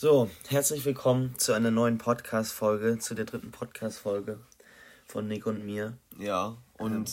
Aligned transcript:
So, 0.00 0.30
herzlich 0.46 0.84
willkommen 0.84 1.34
zu 1.38 1.54
einer 1.54 1.72
neuen 1.72 1.98
Podcast-Folge, 1.98 3.00
zu 3.00 3.16
der 3.16 3.24
dritten 3.24 3.50
Podcast-Folge 3.50 4.38
von 5.08 5.26
Nick 5.26 5.44
und 5.44 5.66
mir. 5.66 5.98
Ja, 6.20 6.56
und 6.74 6.94
ähm. 6.94 7.04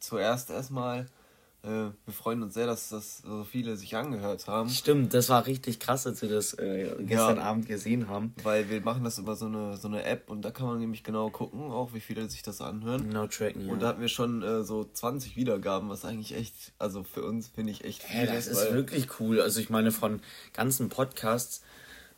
zuerst 0.00 0.50
erstmal, 0.50 1.06
äh, 1.62 1.68
wir 1.68 2.12
freuen 2.12 2.42
uns 2.42 2.54
sehr, 2.54 2.66
dass 2.66 2.88
das 2.88 3.18
so 3.18 3.44
viele 3.44 3.76
sich 3.76 3.94
angehört 3.94 4.48
haben. 4.48 4.70
Stimmt, 4.70 5.14
das 5.14 5.28
war 5.28 5.46
richtig 5.46 5.78
krass, 5.78 6.04
als 6.04 6.20
wir 6.20 6.30
das 6.30 6.54
äh, 6.54 6.90
gestern 6.98 7.36
ja, 7.36 7.44
Abend 7.44 7.68
gesehen 7.68 8.08
haben. 8.08 8.34
Weil 8.42 8.68
wir 8.68 8.80
machen 8.80 9.04
das 9.04 9.18
über 9.18 9.36
so 9.36 9.46
eine, 9.46 9.76
so 9.76 9.86
eine 9.86 10.02
App 10.02 10.28
und 10.28 10.42
da 10.42 10.50
kann 10.50 10.66
man 10.66 10.80
nämlich 10.80 11.04
genau 11.04 11.30
gucken, 11.30 11.70
auch 11.70 11.94
wie 11.94 12.00
viele 12.00 12.28
sich 12.28 12.42
das 12.42 12.60
anhören. 12.60 13.04
Genau 13.04 13.28
tracken, 13.28 13.66
ja. 13.66 13.72
Und 13.72 13.82
da 13.82 13.86
hatten 13.86 14.00
wir 14.00 14.08
schon 14.08 14.42
äh, 14.42 14.64
so 14.64 14.82
20 14.82 15.36
Wiedergaben, 15.36 15.88
was 15.88 16.04
eigentlich 16.04 16.34
echt, 16.34 16.72
also 16.80 17.04
für 17.04 17.22
uns 17.22 17.46
finde 17.46 17.70
ich 17.70 17.84
echt 17.84 18.02
viel. 18.02 18.24
Ja, 18.24 18.34
das 18.34 18.48
ist, 18.48 18.60
ist 18.60 18.72
wirklich 18.72 19.20
cool. 19.20 19.40
Also 19.40 19.60
ich 19.60 19.70
meine, 19.70 19.92
von 19.92 20.20
ganzen 20.52 20.88
Podcasts 20.88 21.62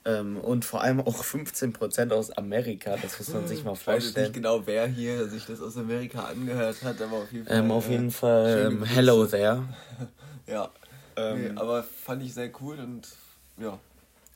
ähm, 0.07 0.37
und 0.37 0.65
vor 0.67 0.83
allem 0.83 1.01
auch 1.01 1.25
15% 1.25 2.13
aus 2.13 2.31
Amerika, 2.31 2.97
das 3.01 3.19
muss 3.19 3.31
man 3.31 3.49
sich 3.49 3.65
mal 3.65 3.75
vorstellen. 3.75 4.01
Ich 4.01 4.17
weiß 4.17 4.23
nicht 4.25 4.35
genau, 4.35 4.67
wer 4.67 4.87
hier 4.87 5.27
sich 5.29 5.47
das 5.47 5.63
aus 5.63 5.79
Amerika 5.79 6.25
angehört 6.25 6.83
hat, 6.83 7.01
aber 7.01 7.17
auf 7.19 7.33
jeden 7.33 7.47
Fall. 7.47 7.57
Ähm, 7.57 7.71
auf 7.71 7.89
jeden 7.89 8.11
Fall, 8.11 8.67
ähm, 8.67 8.85
hello 8.85 9.25
there. 9.27 9.67
ja, 10.47 10.71
nee, 11.17 11.47
ähm, 11.47 11.59
aber 11.59 11.83
fand 11.83 12.23
ich 12.23 12.35
sehr 12.35 12.51
cool 12.61 12.79
und 12.79 13.09
ja, 13.57 13.79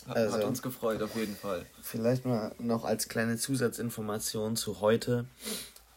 hat, 0.07 0.17
also, 0.17 0.37
hat, 0.39 0.45
uns 0.45 0.63
gefreut, 0.63 1.03
auf 1.03 1.15
jeden 1.17 1.37
Fall. 1.37 1.67
Vielleicht 1.83 2.25
mal 2.25 2.53
noch 2.59 2.87
als 2.87 3.09
kleine 3.09 3.37
Zusatzinformation 3.37 4.57
zu 4.57 4.81
heute. 4.81 5.27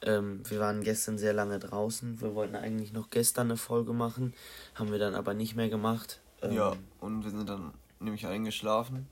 Ähm, 0.01 0.41
wir 0.49 0.59
waren 0.59 0.83
gestern 0.83 1.17
sehr 1.17 1.31
lange 1.31 1.59
draußen. 1.59 2.19
Wir 2.19 2.35
wollten 2.35 2.57
eigentlich 2.57 2.91
noch 2.91 3.09
gestern 3.09 3.47
eine 3.47 3.57
Folge 3.57 3.93
machen, 3.93 4.33
haben 4.75 4.91
wir 4.91 4.99
dann 4.99 5.15
aber 5.15 5.33
nicht 5.33 5.55
mehr 5.55 5.69
gemacht. 5.69 6.19
ja, 6.41 6.73
und 6.99 7.23
wir 7.23 7.31
sind 7.31 7.47
dann 7.47 7.71
nämlich 8.01 8.27
eingeschlafen. 8.27 9.07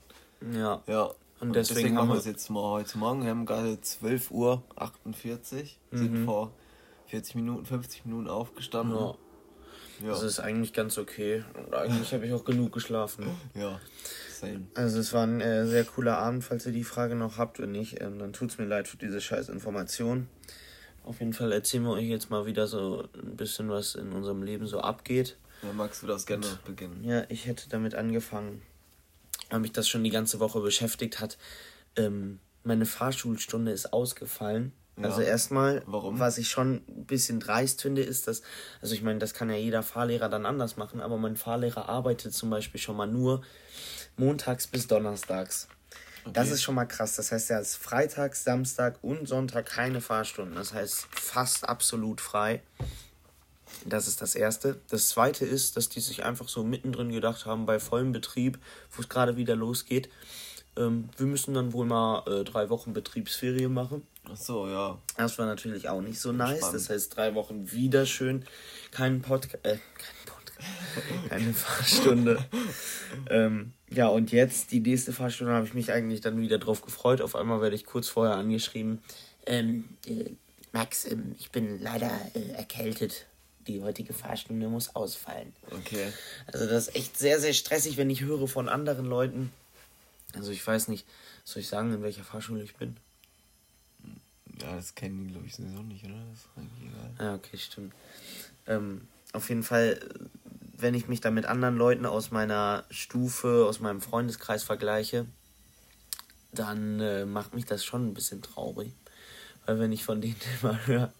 Ja. 0.52 0.82
Ja. 0.86 1.02
Und, 1.40 1.48
und 1.48 1.56
deswegen, 1.56 1.78
deswegen, 1.78 1.98
haben 1.98 2.08
wir 2.08 2.16
es 2.16 2.26
jetzt 2.26 2.50
mal 2.50 2.62
heute 2.62 2.98
Morgen. 2.98 3.22
Wir 3.22 3.30
haben 3.30 3.46
gerade 3.46 3.72
12.48 3.72 4.30
Uhr, 4.30 4.62
48, 4.76 5.78
mhm. 5.90 5.96
sind 5.96 6.24
vor 6.26 6.52
40 7.06 7.34
Minuten, 7.34 7.64
50 7.64 8.04
Minuten 8.04 8.28
aufgestanden. 8.28 8.96
Ja. 8.96 9.14
ja. 10.02 10.08
Das 10.08 10.22
ist 10.22 10.38
eigentlich 10.38 10.72
ganz 10.72 10.98
okay. 10.98 11.44
Und 11.56 11.74
eigentlich 11.74 12.12
habe 12.12 12.26
ich 12.26 12.32
auch 12.34 12.44
genug 12.44 12.72
geschlafen. 12.72 13.26
Ja, 13.54 13.80
same. 14.30 14.66
Also 14.74 14.98
es 14.98 15.14
war 15.14 15.26
ein 15.26 15.40
äh, 15.40 15.66
sehr 15.66 15.84
cooler 15.84 16.18
Abend. 16.18 16.44
Falls 16.44 16.66
ihr 16.66 16.72
die 16.72 16.84
Frage 16.84 17.14
noch 17.14 17.38
habt 17.38 17.58
und 17.58 17.72
nicht, 17.72 18.00
ähm, 18.02 18.18
dann 18.18 18.34
tut 18.34 18.50
es 18.50 18.58
mir 18.58 18.66
leid 18.66 18.86
für 18.86 18.98
diese 18.98 19.20
scheiß 19.20 19.48
Information. 19.48 20.28
Auf 21.04 21.20
jeden 21.20 21.32
Fall 21.32 21.52
erzählen 21.52 21.84
wir 21.84 21.92
euch 21.92 22.04
jetzt 22.04 22.30
mal 22.30 22.44
wieder 22.44 22.66
so 22.66 23.08
ein 23.14 23.36
bisschen, 23.36 23.70
was 23.70 23.94
in 23.94 24.12
unserem 24.12 24.42
Leben 24.42 24.66
so 24.66 24.80
abgeht. 24.80 25.38
Ja, 25.62 25.72
magst 25.72 26.02
du 26.02 26.06
das 26.06 26.26
gerne 26.26 26.46
und, 26.46 26.64
beginnen? 26.64 27.02
Ja, 27.02 27.24
ich 27.30 27.46
hätte 27.46 27.68
damit 27.70 27.94
angefangen 27.94 28.60
weil 29.50 29.60
mich 29.60 29.72
das 29.72 29.88
schon 29.88 30.04
die 30.04 30.10
ganze 30.10 30.40
Woche 30.40 30.60
beschäftigt 30.60 31.20
hat. 31.20 31.36
Ähm, 31.96 32.40
meine 32.62 32.86
Fahrschulstunde 32.86 33.72
ist 33.72 33.92
ausgefallen. 33.92 34.72
Ja. 34.96 35.04
Also 35.04 35.22
erstmal, 35.22 35.82
was 35.86 36.38
ich 36.38 36.48
schon 36.48 36.82
ein 36.88 37.06
bisschen 37.06 37.40
dreist 37.40 37.80
finde, 37.80 38.02
ist, 38.02 38.26
dass, 38.28 38.42
also 38.82 38.94
ich 38.94 39.02
meine, 39.02 39.18
das 39.18 39.34
kann 39.34 39.48
ja 39.48 39.56
jeder 39.56 39.82
Fahrlehrer 39.82 40.28
dann 40.28 40.46
anders 40.46 40.76
machen, 40.76 41.00
aber 41.00 41.16
mein 41.16 41.36
Fahrlehrer 41.36 41.88
arbeitet 41.88 42.34
zum 42.34 42.50
Beispiel 42.50 42.80
schon 42.80 42.96
mal 42.96 43.06
nur 43.06 43.42
montags 44.16 44.66
bis 44.66 44.86
donnerstags. 44.86 45.68
Okay. 46.22 46.32
Das 46.34 46.50
ist 46.50 46.62
schon 46.62 46.74
mal 46.74 46.84
krass. 46.84 47.16
Das 47.16 47.32
heißt, 47.32 47.50
er 47.50 47.58
hat 47.58 47.66
Freitag, 47.66 48.36
Samstag 48.36 48.98
und 49.02 49.26
Sonntag 49.26 49.64
keine 49.66 50.02
Fahrstunden. 50.02 50.54
Das 50.54 50.74
heißt, 50.74 51.06
fast 51.12 51.66
absolut 51.66 52.20
frei. 52.20 52.62
Das 53.86 54.08
ist 54.08 54.20
das 54.20 54.34
Erste. 54.34 54.80
Das 54.90 55.08
Zweite 55.08 55.44
ist, 55.46 55.76
dass 55.76 55.88
die 55.88 56.00
sich 56.00 56.24
einfach 56.24 56.48
so 56.48 56.64
mittendrin 56.64 57.10
gedacht 57.10 57.46
haben, 57.46 57.66
bei 57.66 57.80
vollem 57.80 58.12
Betrieb, 58.12 58.58
wo 58.92 59.02
es 59.02 59.08
gerade 59.08 59.36
wieder 59.36 59.56
losgeht, 59.56 60.08
ähm, 60.76 61.08
wir 61.16 61.26
müssen 61.26 61.54
dann 61.54 61.72
wohl 61.72 61.86
mal 61.86 62.22
äh, 62.26 62.44
drei 62.44 62.70
Wochen 62.70 62.92
Betriebsferien 62.92 63.72
machen. 63.72 64.06
Ach 64.24 64.36
so, 64.36 64.68
ja. 64.68 64.98
Das 65.16 65.38
war 65.38 65.46
natürlich 65.46 65.88
auch 65.88 66.00
nicht 66.00 66.20
so 66.20 66.32
nice. 66.32 66.58
Spannend. 66.58 66.74
Das 66.74 66.90
heißt, 66.90 67.16
drei 67.16 67.34
Wochen 67.34 67.70
wieder 67.72 68.06
schön. 68.06 68.44
Kein 68.90 69.20
Podcast, 69.20 69.64
äh, 69.64 69.78
kein 69.78 70.26
Podcast, 70.26 70.68
keine 71.28 71.52
Fahrstunde. 71.52 72.44
ähm, 73.28 73.72
ja, 73.90 74.08
und 74.08 74.30
jetzt, 74.30 74.70
die 74.70 74.80
nächste 74.80 75.12
Fahrstunde, 75.12 75.52
habe 75.52 75.66
ich 75.66 75.74
mich 75.74 75.92
eigentlich 75.92 76.20
dann 76.20 76.40
wieder 76.40 76.58
drauf 76.58 76.82
gefreut. 76.82 77.20
Auf 77.20 77.34
einmal 77.34 77.60
werde 77.60 77.74
ich 77.74 77.84
kurz 77.84 78.08
vorher 78.08 78.36
angeschrieben. 78.36 79.02
Ähm, 79.46 79.84
äh, 80.06 80.30
Max, 80.72 81.08
ich 81.38 81.50
bin 81.50 81.80
leider 81.82 82.12
äh, 82.34 82.52
erkältet 82.52 83.26
die 83.66 83.82
heutige 83.82 84.12
Fahrstunde 84.12 84.68
muss 84.68 84.94
ausfallen. 84.94 85.52
Okay. 85.70 86.12
Also 86.46 86.66
das 86.66 86.88
ist 86.88 86.96
echt 86.96 87.18
sehr, 87.18 87.40
sehr 87.40 87.52
stressig, 87.52 87.96
wenn 87.96 88.10
ich 88.10 88.22
höre 88.22 88.48
von 88.48 88.68
anderen 88.68 89.06
Leuten. 89.06 89.52
Also 90.34 90.50
ich 90.52 90.66
weiß 90.66 90.88
nicht, 90.88 91.06
soll 91.44 91.60
ich 91.60 91.68
sagen, 91.68 91.92
in 91.92 92.02
welcher 92.02 92.24
Fahrschule 92.24 92.62
ich 92.62 92.76
bin? 92.76 92.96
Ja, 94.60 94.76
das 94.76 94.94
kennen 94.94 95.26
die, 95.26 95.32
glaube 95.32 95.46
ich, 95.46 95.54
sowieso 95.54 95.82
nicht, 95.82 96.04
oder? 96.04 96.22
Das 96.30 96.40
ist 96.40 96.48
eigentlich 96.56 96.90
egal. 96.90 97.10
Ja, 97.18 97.34
okay, 97.34 97.56
stimmt. 97.56 97.94
Ähm, 98.66 99.08
auf 99.32 99.48
jeden 99.48 99.62
Fall, 99.62 100.00
wenn 100.76 100.94
ich 100.94 101.08
mich 101.08 101.20
da 101.20 101.30
mit 101.30 101.46
anderen 101.46 101.76
Leuten 101.76 102.06
aus 102.06 102.30
meiner 102.30 102.84
Stufe, 102.90 103.66
aus 103.66 103.80
meinem 103.80 104.00
Freundeskreis 104.00 104.62
vergleiche, 104.62 105.26
dann 106.52 107.00
äh, 107.00 107.24
macht 107.26 107.54
mich 107.54 107.64
das 107.64 107.84
schon 107.84 108.08
ein 108.08 108.14
bisschen 108.14 108.42
traurig. 108.42 108.92
Weil 109.70 109.78
wenn 109.78 109.92
ich 109.92 110.02
von 110.02 110.20
denen 110.20 110.34
immer 110.62 110.84
höre, 110.88 111.12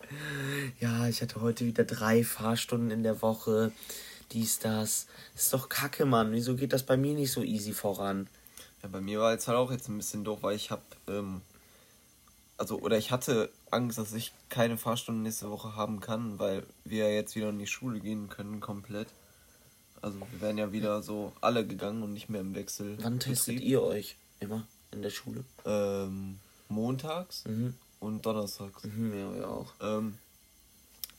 ja, 0.80 1.06
ich 1.06 1.22
hatte 1.22 1.40
heute 1.40 1.66
wieder 1.66 1.84
drei 1.84 2.24
Fahrstunden 2.24 2.90
in 2.90 3.04
der 3.04 3.22
Woche, 3.22 3.70
dies, 4.32 4.58
das. 4.58 5.06
Das 5.34 5.44
ist 5.44 5.52
doch 5.52 5.68
kacke, 5.68 6.04
Mann. 6.04 6.32
Wieso 6.32 6.56
geht 6.56 6.72
das 6.72 6.82
bei 6.82 6.96
mir 6.96 7.14
nicht 7.14 7.30
so 7.30 7.44
easy 7.44 7.72
voran? 7.72 8.26
Ja, 8.82 8.88
bei 8.88 9.00
mir 9.00 9.20
war 9.20 9.30
jetzt 9.30 9.46
halt 9.46 9.56
auch 9.56 9.70
jetzt 9.70 9.88
ein 9.88 9.96
bisschen 9.96 10.24
doof, 10.24 10.40
weil 10.42 10.56
ich 10.56 10.72
habe, 10.72 10.82
ähm, 11.06 11.42
also, 12.56 12.80
oder 12.80 12.98
ich 12.98 13.12
hatte 13.12 13.50
Angst, 13.70 13.98
dass 13.98 14.12
ich 14.14 14.32
keine 14.48 14.76
Fahrstunden 14.76 15.22
nächste 15.22 15.48
Woche 15.48 15.76
haben 15.76 16.00
kann, 16.00 16.40
weil 16.40 16.64
wir 16.84 17.14
jetzt 17.14 17.36
wieder 17.36 17.50
in 17.50 17.58
die 17.60 17.68
Schule 17.68 18.00
gehen 18.00 18.28
können, 18.28 18.58
komplett. 18.58 19.06
Also, 20.02 20.18
wir 20.18 20.40
wären 20.40 20.58
ja 20.58 20.72
wieder 20.72 21.04
so 21.04 21.32
alle 21.40 21.64
gegangen 21.64 22.02
und 22.02 22.14
nicht 22.14 22.28
mehr 22.28 22.40
im 22.40 22.56
Wechsel. 22.56 22.98
Wann 23.00 23.20
testet 23.20 23.60
ihr 23.60 23.80
euch 23.80 24.16
immer 24.40 24.66
in 24.90 25.02
der 25.02 25.10
Schule? 25.10 25.44
Ähm, 25.64 26.40
montags. 26.68 27.44
Mhm 27.44 27.74
und 28.00 28.26
Donnerstags. 28.26 28.84
Mhm, 28.84 29.14
ja, 29.16 29.36
ja 29.36 29.46
auch. 29.46 29.72
Ähm, 29.80 30.18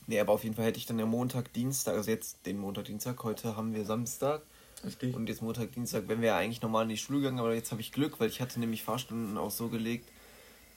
nee, 0.07 0.19
aber 0.19 0.33
auf 0.33 0.43
jeden 0.43 0.55
Fall 0.55 0.65
hätte 0.65 0.79
ich 0.79 0.85
dann 0.85 0.99
ja 0.99 1.05
Montag, 1.05 1.53
Dienstag, 1.53 1.95
also 1.95 2.11
jetzt 2.11 2.45
den 2.45 2.57
Montag, 2.57 2.85
Dienstag, 2.85 3.23
heute 3.23 3.55
haben 3.55 3.73
wir 3.73 3.85
Samstag. 3.85 4.41
Richtig. 4.83 5.15
Und 5.15 5.29
jetzt 5.29 5.41
Montag, 5.41 5.71
Dienstag, 5.71 6.07
wenn 6.07 6.21
wir 6.21 6.29
ja 6.29 6.37
eigentlich 6.37 6.61
normal 6.61 6.83
in 6.83 6.89
die 6.89 6.97
Schule 6.97 7.19
gegangen, 7.19 7.39
aber 7.39 7.53
jetzt 7.53 7.71
habe 7.71 7.81
ich 7.81 7.91
Glück, 7.91 8.19
weil 8.19 8.29
ich 8.29 8.41
hatte 8.41 8.59
nämlich 8.59 8.83
Fahrstunden 8.83 9.37
auch 9.37 9.51
so 9.51 9.69
gelegt, 9.69 10.09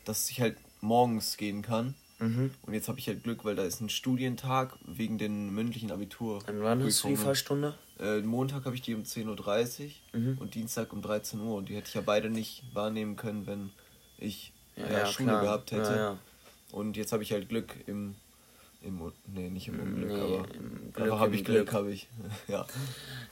dass 0.04 0.28
ich 0.28 0.40
halt 0.40 0.56
morgens 0.82 1.36
gehen 1.36 1.62
kann. 1.62 1.94
Mhm. 2.18 2.50
Und 2.62 2.74
jetzt 2.74 2.88
habe 2.88 2.98
ich 2.98 3.08
halt 3.08 3.22
Glück, 3.22 3.44
weil 3.44 3.56
da 3.56 3.64
ist 3.64 3.80
ein 3.80 3.88
Studientag 3.88 4.76
wegen 4.86 5.18
den 5.18 5.52
mündlichen 5.54 5.90
Abitur. 5.90 6.40
Und 6.46 6.62
wann 6.62 6.82
hast 6.82 7.02
du 7.02 7.08
die 7.08 7.16
Fahrstunde? 7.16 7.76
Äh, 7.98 8.20
Montag 8.20 8.64
habe 8.64 8.74
ich 8.74 8.82
die 8.82 8.94
um 8.94 9.02
10.30 9.02 9.84
Uhr 10.12 10.20
mhm. 10.20 10.38
und 10.38 10.54
Dienstag 10.54 10.92
um 10.92 11.02
13 11.02 11.40
Uhr. 11.40 11.56
Und 11.56 11.68
die 11.68 11.76
hätte 11.76 11.88
ich 11.88 11.94
ja 11.94 12.02
beide 12.02 12.30
nicht 12.30 12.62
wahrnehmen 12.74 13.16
können, 13.16 13.46
wenn 13.46 13.70
ich 14.18 14.52
ja, 14.76 14.90
ja, 14.90 15.06
Schule 15.06 15.28
klar. 15.28 15.42
gehabt 15.42 15.72
hätte. 15.72 15.96
Ja, 15.96 16.18
und 16.72 16.96
jetzt 16.96 17.12
habe 17.12 17.22
ich 17.22 17.32
halt 17.32 17.48
Glück 17.48 17.74
im, 17.86 18.16
im 18.82 19.12
nee, 19.26 19.48
nicht 19.48 19.68
im 19.68 19.78
Unglück, 19.78 20.10
nee, 20.10 20.20
aber, 20.20 20.46
aber 20.94 21.20
habe 21.20 21.36
ich 21.36 21.44
Glück, 21.44 21.72
habe 21.72 21.92
ich. 21.92 22.08
ja. 22.48 22.66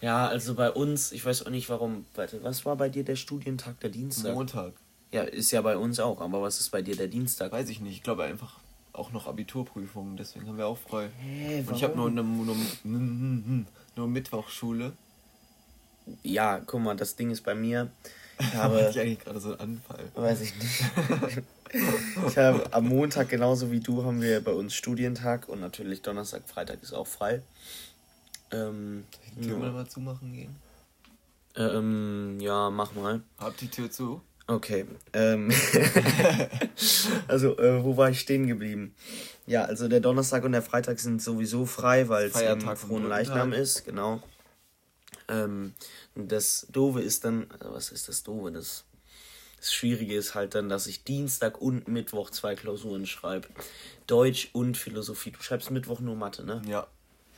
Ja, 0.00 0.28
also 0.28 0.54
bei 0.54 0.70
uns, 0.70 1.12
ich 1.12 1.24
weiß 1.24 1.44
auch 1.46 1.50
nicht 1.50 1.68
warum, 1.68 2.06
warte, 2.14 2.42
was 2.44 2.64
war 2.64 2.76
bei 2.76 2.88
dir 2.88 3.04
der 3.04 3.16
Studientag, 3.16 3.80
der 3.80 3.90
Dienstag? 3.90 4.34
Montag. 4.34 4.74
Ja, 5.10 5.22
ist 5.22 5.50
ja 5.50 5.60
bei 5.60 5.76
uns 5.76 6.00
auch, 6.00 6.20
aber 6.20 6.40
was 6.40 6.60
ist 6.60 6.70
bei 6.70 6.82
dir 6.82 6.96
der 6.96 7.08
Dienstag? 7.08 7.52
Weiß 7.52 7.68
ich 7.68 7.80
nicht, 7.80 7.96
ich 7.96 8.02
glaube 8.02 8.24
einfach 8.24 8.60
auch 8.92 9.10
noch 9.12 9.26
Abiturprüfungen, 9.26 10.16
deswegen 10.16 10.46
haben 10.46 10.58
wir 10.58 10.66
auch 10.66 10.78
frei. 10.78 11.10
Hä, 11.18 11.64
Und 11.66 11.76
ich 11.76 11.84
habe 11.84 11.96
nur, 11.96 12.10
nur, 12.10 12.24
nur, 12.24 12.56
nur 13.96 14.08
Mittwochschule. 14.08 14.92
Ja, 16.22 16.60
guck 16.60 16.80
mal, 16.80 16.96
das 16.96 17.16
Ding 17.16 17.30
ist 17.30 17.42
bei 17.42 17.54
mir, 17.54 17.90
ich 18.38 18.54
habe. 18.54 18.88
ich 18.90 19.00
eigentlich 19.00 19.20
gerade 19.20 19.40
so 19.40 19.50
einen 19.50 19.60
Anfall? 19.60 20.04
Weiß 20.14 20.40
ich 20.40 20.54
nicht. 20.56 20.84
ich 22.26 22.38
habe 22.38 22.72
am 22.72 22.88
Montag 22.88 23.28
genauso 23.28 23.70
wie 23.70 23.80
du 23.80 24.04
haben 24.04 24.20
wir 24.20 24.42
bei 24.42 24.52
uns 24.52 24.74
Studientag 24.74 25.48
und 25.48 25.60
natürlich 25.60 26.02
Donnerstag, 26.02 26.42
Freitag 26.48 26.82
ist 26.82 26.92
auch 26.92 27.06
frei. 27.06 27.42
Ähm, 28.50 29.04
Soll 29.10 29.24
ich 29.24 29.34
die 29.34 29.48
Tür 29.48 29.58
mal 29.58 29.86
zumachen 29.86 30.32
gehen? 30.32 30.56
Ähm, 31.56 32.38
ja, 32.40 32.70
mach 32.70 32.94
mal. 32.94 33.22
Hab 33.38 33.56
die 33.56 33.68
Tür 33.68 33.90
zu. 33.90 34.22
Okay. 34.46 34.86
Ähm 35.12 35.50
also, 37.28 37.56
äh, 37.58 37.82
wo 37.84 37.96
war 37.96 38.10
ich 38.10 38.20
stehen 38.20 38.46
geblieben? 38.46 38.94
Ja, 39.46 39.64
also 39.64 39.88
der 39.88 40.00
Donnerstag 40.00 40.44
und 40.44 40.52
der 40.52 40.62
Freitag 40.62 40.98
sind 41.00 41.22
sowieso 41.22 41.66
frei, 41.66 42.08
weil 42.08 42.26
es 42.26 42.40
ähm, 42.40 42.60
Frohen 42.76 43.08
Leichnam 43.08 43.52
ist, 43.52 43.84
genau. 43.84 44.22
Ähm, 45.28 45.74
das 46.14 46.66
Doofe 46.70 47.00
ist 47.00 47.24
dann, 47.24 47.46
also 47.50 47.72
was 47.72 47.90
ist 47.90 48.08
das 48.08 48.22
Doofe? 48.22 48.52
Das, 48.52 48.84
das 49.58 49.72
Schwierige 49.72 50.14
ist 50.14 50.34
halt 50.34 50.54
dann, 50.54 50.68
dass 50.68 50.86
ich 50.86 51.04
Dienstag 51.04 51.60
und 51.60 51.88
Mittwoch 51.88 52.30
zwei 52.30 52.54
Klausuren 52.54 53.06
schreibe. 53.06 53.48
Deutsch 54.06 54.50
und 54.52 54.76
Philosophie. 54.76 55.30
Du 55.30 55.42
schreibst 55.42 55.70
Mittwoch 55.70 56.00
nur 56.00 56.16
Mathe, 56.16 56.44
ne? 56.44 56.62
Ja. 56.66 56.86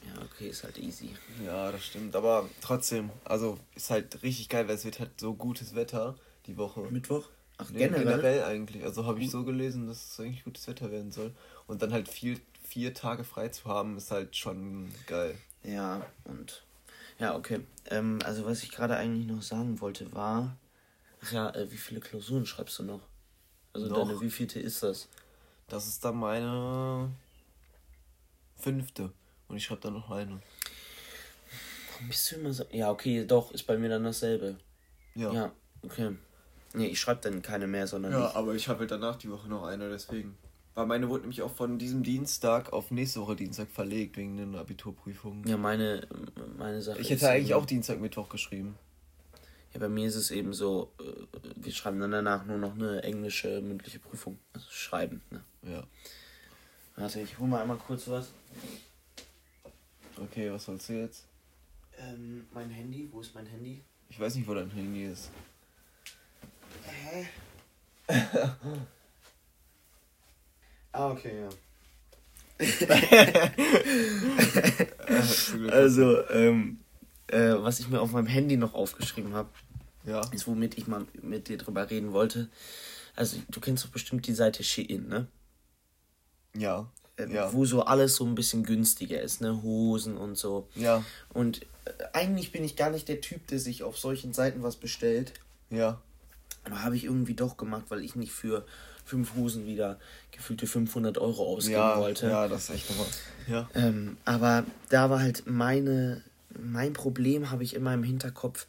Ja, 0.06 0.22
okay, 0.22 0.48
ist 0.48 0.64
halt 0.64 0.78
easy. 0.78 1.10
Ja, 1.44 1.72
das 1.72 1.86
stimmt. 1.86 2.14
Aber 2.14 2.48
trotzdem, 2.60 3.10
also 3.24 3.58
ist 3.74 3.90
halt 3.90 4.22
richtig 4.22 4.48
geil, 4.48 4.68
weil 4.68 4.74
es 4.74 4.84
wird 4.84 5.00
halt 5.00 5.18
so 5.18 5.34
gutes 5.34 5.74
Wetter. 5.74 6.14
die 6.46 6.58
Woche. 6.58 6.82
Mittwoch? 6.90 7.28
Ach, 7.56 7.70
nee, 7.70 7.78
generell? 7.78 8.04
generell 8.04 8.44
eigentlich. 8.44 8.84
Also 8.84 9.06
habe 9.06 9.20
ich 9.20 9.30
so 9.30 9.44
gelesen, 9.44 9.86
dass 9.86 10.12
es 10.12 10.20
eigentlich 10.20 10.44
gutes 10.44 10.66
Wetter 10.66 10.90
werden 10.90 11.12
soll. 11.12 11.32
Und 11.66 11.82
dann 11.82 11.92
halt 11.92 12.08
viel, 12.08 12.40
vier 12.68 12.92
Tage 12.94 13.24
frei 13.24 13.48
zu 13.48 13.64
haben, 13.66 13.96
ist 13.96 14.10
halt 14.10 14.36
schon 14.36 14.92
geil. 15.06 15.38
Ja, 15.62 16.04
und 16.24 16.63
ja, 17.18 17.36
okay. 17.36 17.60
Ähm, 17.86 18.18
also 18.24 18.44
was 18.44 18.62
ich 18.62 18.70
gerade 18.70 18.96
eigentlich 18.96 19.26
noch 19.26 19.42
sagen 19.42 19.80
wollte 19.80 20.12
war, 20.12 20.56
ach 21.22 21.32
ja, 21.32 21.50
äh, 21.50 21.70
wie 21.70 21.76
viele 21.76 22.00
Klausuren 22.00 22.46
schreibst 22.46 22.78
du 22.78 22.82
noch? 22.84 23.00
Also 23.72 23.88
noch? 23.88 24.06
deine 24.06 24.20
wievielte 24.20 24.60
ist 24.60 24.82
das? 24.82 25.08
Das 25.68 25.86
ist 25.86 26.04
dann 26.04 26.16
meine 26.16 27.10
fünfte. 28.56 29.12
Und 29.48 29.56
ich 29.56 29.64
schreibe 29.64 29.82
dann 29.82 29.94
noch 29.94 30.10
eine. 30.10 30.40
Warum 31.92 32.08
bist 32.08 32.30
du 32.30 32.36
immer 32.36 32.52
so. 32.52 32.64
Ja, 32.70 32.90
okay, 32.90 33.24
doch, 33.24 33.52
ist 33.52 33.64
bei 33.64 33.76
mir 33.76 33.88
dann 33.88 34.04
dasselbe. 34.04 34.56
Ja. 35.14 35.32
Ja, 35.32 35.52
okay. 35.82 36.16
Nee, 36.74 36.88
ich 36.88 36.98
schreibe 36.98 37.20
dann 37.20 37.40
keine 37.40 37.66
mehr, 37.66 37.86
sondern. 37.86 38.12
Ja, 38.12 38.30
ich. 38.30 38.34
aber 38.34 38.54
ich 38.54 38.68
habe 38.68 38.80
halt 38.80 38.90
danach 38.90 39.16
die 39.16 39.30
Woche 39.30 39.48
noch 39.48 39.64
eine, 39.64 39.88
deswegen. 39.88 40.36
Weil 40.74 40.86
meine 40.86 41.08
wurde 41.08 41.22
nämlich 41.22 41.42
auch 41.42 41.54
von 41.54 41.78
diesem 41.78 42.02
Dienstag 42.02 42.72
auf 42.72 42.90
nächste 42.90 43.20
Woche 43.20 43.36
Dienstag 43.36 43.70
verlegt, 43.70 44.16
wegen 44.16 44.36
den 44.36 44.56
Abiturprüfungen. 44.56 45.46
Ja, 45.46 45.56
meine, 45.56 46.06
meine 46.58 46.82
Sache. 46.82 47.00
Ich 47.00 47.10
hätte 47.10 47.30
eigentlich 47.30 47.54
auch 47.54 47.64
Dienstag, 47.64 48.00
Mittwoch 48.00 48.28
geschrieben. 48.28 48.76
Ja, 49.72 49.80
bei 49.80 49.88
mir 49.88 50.08
ist 50.08 50.16
es 50.16 50.30
eben 50.32 50.52
so, 50.52 50.92
äh, 51.00 51.38
wir 51.56 51.72
schreiben 51.72 52.00
dann 52.00 52.10
danach 52.10 52.44
nur 52.44 52.58
noch 52.58 52.74
eine 52.74 53.02
englische 53.02 53.60
mündliche 53.60 54.00
Prüfung. 54.00 54.38
Also 54.52 54.66
schreiben, 54.70 55.22
ne? 55.30 55.44
Ja. 55.62 55.84
Warte, 56.96 57.20
ich 57.20 57.38
hole 57.38 57.48
mal 57.48 57.62
einmal 57.62 57.76
kurz 57.76 58.08
was. 58.08 58.32
Okay, 60.16 60.50
was 60.50 60.64
sollst 60.64 60.88
du 60.88 60.92
jetzt? 60.94 61.26
Ähm, 61.98 62.46
mein 62.52 62.70
Handy, 62.70 63.08
wo 63.12 63.20
ist 63.20 63.34
mein 63.34 63.46
Handy? 63.46 63.82
Ich 64.08 64.18
weiß 64.18 64.34
nicht, 64.36 64.46
wo 64.46 64.54
dein 64.54 64.70
Handy 64.70 65.04
ist. 65.04 65.30
Hä? 66.84 67.26
ah, 70.94 71.10
okay, 71.10 71.40
ja. 71.40 71.48
also, 75.70 76.28
ähm, 76.30 76.78
äh, 77.26 77.54
was 77.56 77.80
ich 77.80 77.88
mir 77.88 78.00
auf 78.00 78.12
meinem 78.12 78.26
Handy 78.26 78.56
noch 78.56 78.74
aufgeschrieben 78.74 79.34
habe, 79.34 79.48
ja. 80.04 80.20
ist, 80.30 80.46
womit 80.46 80.78
ich 80.78 80.86
mal 80.86 81.04
mit 81.20 81.48
dir 81.48 81.58
drüber 81.58 81.90
reden 81.90 82.12
wollte. 82.12 82.48
Also, 83.16 83.38
du 83.48 83.60
kennst 83.60 83.84
doch 83.84 83.90
bestimmt 83.90 84.26
die 84.26 84.34
Seite 84.34 84.62
Shein, 84.62 85.08
ne? 85.08 85.26
Ja. 86.56 86.90
Äh, 87.16 87.32
ja. 87.32 87.52
Wo 87.52 87.64
so 87.64 87.82
alles 87.82 88.16
so 88.16 88.24
ein 88.24 88.34
bisschen 88.34 88.64
günstiger 88.64 89.20
ist, 89.20 89.40
ne? 89.40 89.62
Hosen 89.62 90.16
und 90.16 90.36
so. 90.36 90.68
Ja. 90.74 91.04
Und 91.32 91.62
äh, 91.84 91.90
eigentlich 92.12 92.52
bin 92.52 92.64
ich 92.64 92.76
gar 92.76 92.90
nicht 92.90 93.08
der 93.08 93.20
Typ, 93.20 93.46
der 93.48 93.58
sich 93.58 93.82
auf 93.82 93.98
solchen 93.98 94.32
Seiten 94.32 94.62
was 94.62 94.76
bestellt. 94.76 95.32
Ja. 95.70 96.00
Aber 96.64 96.82
habe 96.82 96.96
ich 96.96 97.04
irgendwie 97.04 97.34
doch 97.34 97.56
gemacht, 97.56 97.84
weil 97.88 98.00
ich 98.00 98.16
nicht 98.16 98.32
für 98.32 98.66
fünf 99.04 99.34
Hosen 99.34 99.66
wieder 99.66 99.98
gefühlte 100.30 100.66
500 100.66 101.18
Euro 101.18 101.54
ausgeben 101.54 101.78
ja, 101.78 101.98
wollte. 101.98 102.28
Ja, 102.28 102.48
das 102.48 102.64
ist 102.64 102.74
echt 102.74 102.90
nochmal. 102.90 103.06
Ja. 103.46 103.68
Ähm, 103.74 104.16
aber 104.24 104.64
da 104.88 105.10
war 105.10 105.20
halt 105.20 105.44
meine, 105.46 106.22
mein 106.58 106.92
Problem 106.92 107.50
habe 107.50 107.62
ich 107.62 107.74
immer 107.74 107.94
im 107.94 108.02
Hinterkopf. 108.02 108.66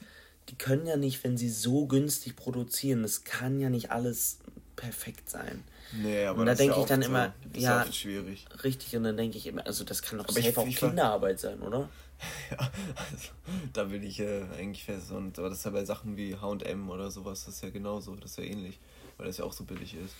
Die 0.49 0.55
können 0.55 0.85
ja 0.85 0.97
nicht, 0.97 1.23
wenn 1.23 1.37
sie 1.37 1.49
so 1.49 1.87
günstig 1.87 2.35
produzieren, 2.35 3.01
das 3.01 3.23
kann 3.23 3.59
ja 3.59 3.69
nicht 3.69 3.91
alles 3.91 4.39
perfekt 4.75 5.29
sein. 5.29 5.63
Nee, 5.93 6.25
aber 6.25 6.41
und 6.41 6.45
da 6.47 6.55
denke 6.55 6.79
ich 6.79 6.85
dann 6.85 7.01
immer, 7.01 7.33
so. 7.53 7.61
ja, 7.61 7.85
schwierig. 7.91 8.45
Richtig, 8.63 8.95
und 8.95 9.03
dann 9.03 9.17
denke 9.17 9.37
ich 9.37 9.47
immer, 9.47 9.65
also 9.65 9.83
das 9.83 10.01
kann 10.01 10.17
doch 10.17 10.29
safe 10.29 10.59
auch 10.59 10.67
Kinderarbeit 10.67 11.39
sein, 11.39 11.61
oder? 11.61 11.89
ja, 12.51 12.57
also, 12.95 13.29
da 13.73 13.83
bin 13.85 14.03
ich 14.03 14.19
äh, 14.19 14.43
eigentlich 14.57 14.83
fest. 14.83 15.11
Und 15.11 15.37
aber 15.37 15.49
das 15.49 15.59
ist 15.59 15.65
ja 15.65 15.71
bei 15.71 15.85
Sachen 15.85 16.17
wie 16.17 16.35
HM 16.35 16.89
oder 16.89 17.11
sowas, 17.11 17.45
das 17.45 17.55
ist 17.55 17.63
ja 17.63 17.69
genauso, 17.69 18.15
das 18.15 18.31
ist 18.31 18.37
ja 18.37 18.43
ähnlich, 18.43 18.79
weil 19.17 19.27
das 19.27 19.38
ja 19.38 19.45
auch 19.45 19.53
so 19.53 19.63
billig 19.63 19.95
ist. 19.95 20.15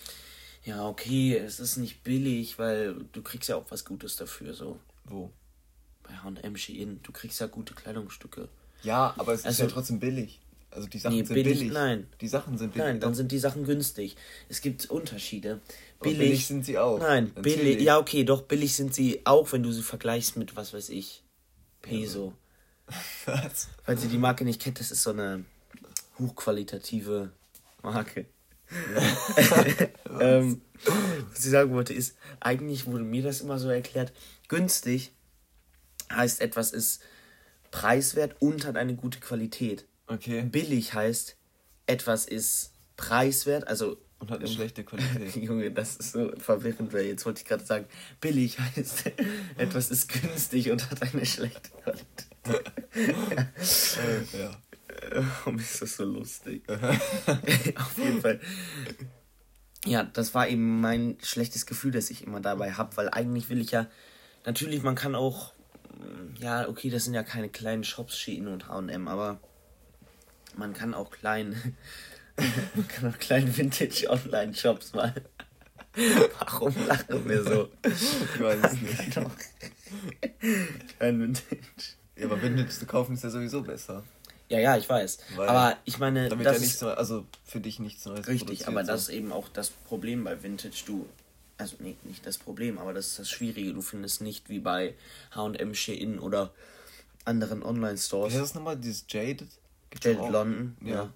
Ja, 0.64 0.88
okay, 0.88 1.38
es 1.38 1.60
ist 1.60 1.78
nicht 1.78 2.04
billig, 2.04 2.58
weil 2.58 2.96
du 3.12 3.22
kriegst 3.22 3.50
ja 3.50 3.56
auch 3.56 3.66
was 3.70 3.86
Gutes 3.86 4.16
dafür, 4.16 4.54
so. 4.54 4.80
Wo? 5.04 5.32
Bei 6.04 6.14
HM 6.14 6.58
Shein, 6.58 7.00
du 7.04 7.12
kriegst 7.12 7.40
ja 7.40 7.48
gute 7.48 7.74
Kleidungsstücke. 7.74 8.50
Ja, 8.84 9.14
aber 9.18 9.34
es 9.34 9.46
also, 9.46 9.64
ist 9.64 9.70
ja 9.70 9.74
trotzdem 9.74 10.00
billig. 10.00 10.40
Also 10.72 10.88
die 10.88 11.00
Sachen 11.00 11.16
nee, 11.16 11.24
sind 11.24 11.34
billig, 11.36 11.60
billig. 11.60 11.74
Nein. 11.74 12.08
Die 12.20 12.28
Sachen 12.28 12.58
sind 12.58 12.74
billig. 12.74 12.86
Nein, 12.86 13.00
dann 13.00 13.16
sind 13.16 13.32
die 13.32 13.40
Sachen 13.40 13.64
günstig. 13.64 14.18
Es 14.50 14.62
gibt 14.62 14.90
Unterschiede. 14.90 15.62
Billig, 16.02 16.20
billig 16.20 16.48
sind 16.48 16.66
sie 16.66 16.78
auch. 16.78 17.00
Nein, 17.00 17.32
billig. 17.32 17.82
Ja, 17.82 17.98
okay, 17.98 18.24
doch 18.24 18.42
billig 18.42 18.76
sind 18.76 18.94
sie 18.94 19.22
auch, 19.26 19.52
wenn 19.52 19.64
du 19.64 19.72
sie 19.72 19.84
vergleichst 19.84 20.36
mit 20.36 20.56
was 20.56 20.74
weiß 20.74 20.90
ich. 20.90 21.24
Peso. 21.82 22.34
Was? 23.26 23.70
Falls 23.84 24.04
ihr 24.04 24.10
die 24.10 24.18
Marke 24.18 24.46
nicht 24.46 24.62
kennt, 24.62 24.80
das 24.80 24.92
ist 24.92 25.02
so 25.02 25.10
eine 25.12 25.46
hochqualitative 26.20 27.32
Marke. 27.82 28.26
Ähm, 30.18 30.62
was 31.30 31.44
ich 31.44 31.52
sagen 31.52 31.74
wollte, 31.74 31.94
ist, 31.94 32.16
eigentlich 32.40 32.86
wurde 32.86 33.04
mir 33.04 33.22
das 33.22 33.42
immer 33.42 33.60
so 33.60 33.70
erklärt, 33.70 34.14
günstig 34.48 35.12
heißt 36.12 36.42
etwas 36.42 36.72
ist 36.72 37.02
preiswert 37.72 38.36
und 38.40 38.66
hat 38.66 38.78
eine 38.78 38.96
gute 38.96 39.20
Qualität. 39.20 39.86
Okay. 40.08 40.44
Billig 40.44 40.94
heißt, 40.94 41.36
etwas 41.88 42.26
ist 42.26 42.74
preiswert, 42.96 43.68
also. 43.68 43.98
Und 44.20 44.32
hat 44.32 44.40
eine 44.40 44.48
schlechte 44.48 44.84
Qualität. 44.84 45.36
Junge, 45.44 45.72
das 45.72 45.98
ist 45.98 46.14
so 46.14 46.32
verwirrend, 46.38 46.94
weil 46.94 47.06
jetzt 47.06 47.26
wollte 47.26 47.42
ich 47.42 47.46
gerade 47.46 47.66
sagen, 47.66 47.86
billig 48.22 48.58
heißt, 48.60 49.12
etwas 49.58 49.92
ist 49.92 50.08
günstig 50.08 50.72
und 50.72 50.90
hat 50.90 51.02
eine 51.02 51.26
schlechte 51.26 51.70
Qualität. 51.84 52.28
ja. 54.34 54.40
ja. 54.40 54.52
Warum 55.12 55.60
ist 55.60 55.82
das 55.82 55.98
so 55.98 56.06
lustig? 56.06 56.64
Auf 56.70 57.98
jeden 57.98 58.22
Fall. 58.22 58.40
Ja, 59.86 60.04
das 60.04 60.34
war 60.34 60.48
eben 60.48 60.82
mein 60.82 61.18
schlechtes 61.22 61.66
Gefühl, 61.66 61.92
das 61.92 62.10
ich 62.10 62.26
immer 62.26 62.42
dabei 62.42 62.74
habe, 62.74 62.98
weil 62.98 63.10
eigentlich 63.10 63.50
will 63.50 63.62
ich 63.62 63.72
ja, 63.72 63.88
natürlich, 64.46 64.82
man 64.82 64.96
kann 64.96 65.14
auch, 65.16 65.54
ja, 66.40 66.68
okay, 66.68 66.90
das 66.90 67.06
sind 67.06 67.14
ja 67.14 67.24
keine 67.24 67.50
kleinen 67.50 67.84
Shops, 67.84 68.18
Shein 68.18 68.48
und 68.48 68.68
H&M, 68.68 69.08
aber 69.08 69.40
man 70.56 70.74
kann 70.74 70.94
auch 70.94 71.12
klein, 71.12 71.76
man 72.76 72.88
kann 72.88 73.14
auch 73.14 73.20
kleine 73.20 73.56
Vintage-Online-Shops 73.56 74.94
mal. 74.94 75.14
Warum 76.40 76.74
lachen 76.88 77.30
wir 77.30 77.44
so? 77.44 77.70
Ich 77.84 78.42
weiß 78.42 78.60
es 78.64 78.82
nicht. 78.82 79.16
Kein 81.00 81.20
Vintage. 81.22 81.60
Ja, 82.18 82.26
aber 82.26 82.42
Vintage 82.42 82.70
zu 82.70 82.86
kaufen 82.86 83.14
ist 83.14 83.24
ja 83.24 83.30
sowieso 83.30 83.62
besser. 83.62 84.04
Ja, 84.50 84.60
ja, 84.60 84.78
ich 84.78 84.88
weiß. 84.88 85.20
Weil 85.36 85.50
aber 85.50 85.78
ich 85.86 85.98
meine, 85.98 86.30
damit 86.30 86.46
das 86.46 86.58
ja 86.58 86.62
nichts 86.62 86.82
Neues, 86.82 86.98
also 86.98 87.26
für 87.44 87.60
dich 87.60 87.80
nichts 87.80 88.06
Neues. 88.06 88.28
Richtig, 88.28 88.68
aber 88.68 88.86
so. 88.86 88.92
das 88.92 89.02
ist 89.04 89.10
eben 89.10 89.32
auch 89.32 89.50
das 89.50 89.70
Problem 89.70 90.24
bei 90.24 90.42
Vintage. 90.44 90.84
Du, 90.86 91.08
also 91.58 91.76
nee, 91.80 91.96
nicht 92.04 92.26
das 92.26 92.38
Problem, 92.38 92.78
aber 92.78 92.94
das 92.94 93.08
ist 93.08 93.20
das 93.20 93.30
Schwierige. 93.30 93.74
Du 93.74 93.82
findest 93.82 94.22
nicht 94.22 94.50
wie 94.50 94.60
bei 94.60 94.94
H&M, 95.32 95.74
Shein 95.74 96.20
oder 96.20 96.52
anderen 97.26 97.64
Online-Stores. 97.64 98.34
Wie 98.34 98.38
heißt 98.38 98.50
das 98.50 98.56
nochmal, 98.56 98.78
dieses 98.78 99.06
Jaded? 99.10 99.48
Jaded 100.02 100.32
London, 100.32 100.78
ja. 100.82 100.94
ja. 100.94 101.14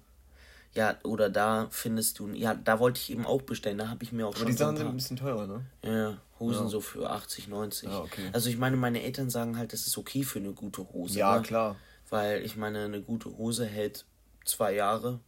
Ja, 0.72 0.96
oder 1.02 1.28
da 1.28 1.66
findest 1.70 2.20
du, 2.20 2.28
ja, 2.28 2.54
da 2.54 2.78
wollte 2.78 3.00
ich 3.00 3.10
eben 3.10 3.26
auch 3.26 3.42
bestellen, 3.42 3.76
da 3.76 3.88
habe 3.88 4.04
ich 4.04 4.12
mir 4.12 4.26
auch 4.26 4.30
Aber 4.30 4.38
schon. 4.38 4.46
die 4.46 4.52
Sachen 4.52 4.76
sind 4.76 4.86
ein 4.86 4.94
bisschen 4.94 5.16
teurer, 5.16 5.46
ne? 5.48 5.64
Ja, 5.82 6.18
Hosen 6.38 6.64
ja. 6.64 6.68
so 6.68 6.80
für 6.80 7.10
80, 7.10 7.48
90. 7.48 7.88
Ja, 7.88 7.98
okay. 7.98 8.30
Also 8.32 8.48
ich 8.48 8.56
meine, 8.56 8.76
meine 8.76 9.02
Eltern 9.02 9.30
sagen 9.30 9.58
halt, 9.58 9.72
das 9.72 9.88
ist 9.88 9.98
okay 9.98 10.22
für 10.22 10.38
eine 10.38 10.52
gute 10.52 10.88
Hose. 10.92 11.18
Ja, 11.18 11.36
ne? 11.36 11.42
klar. 11.42 11.76
Weil 12.10 12.44
ich 12.44 12.56
meine, 12.56 12.84
eine 12.84 13.00
gute 13.00 13.36
Hose 13.38 13.66
hält 13.66 14.04
zwei 14.44 14.74
Jahre. 14.74 15.20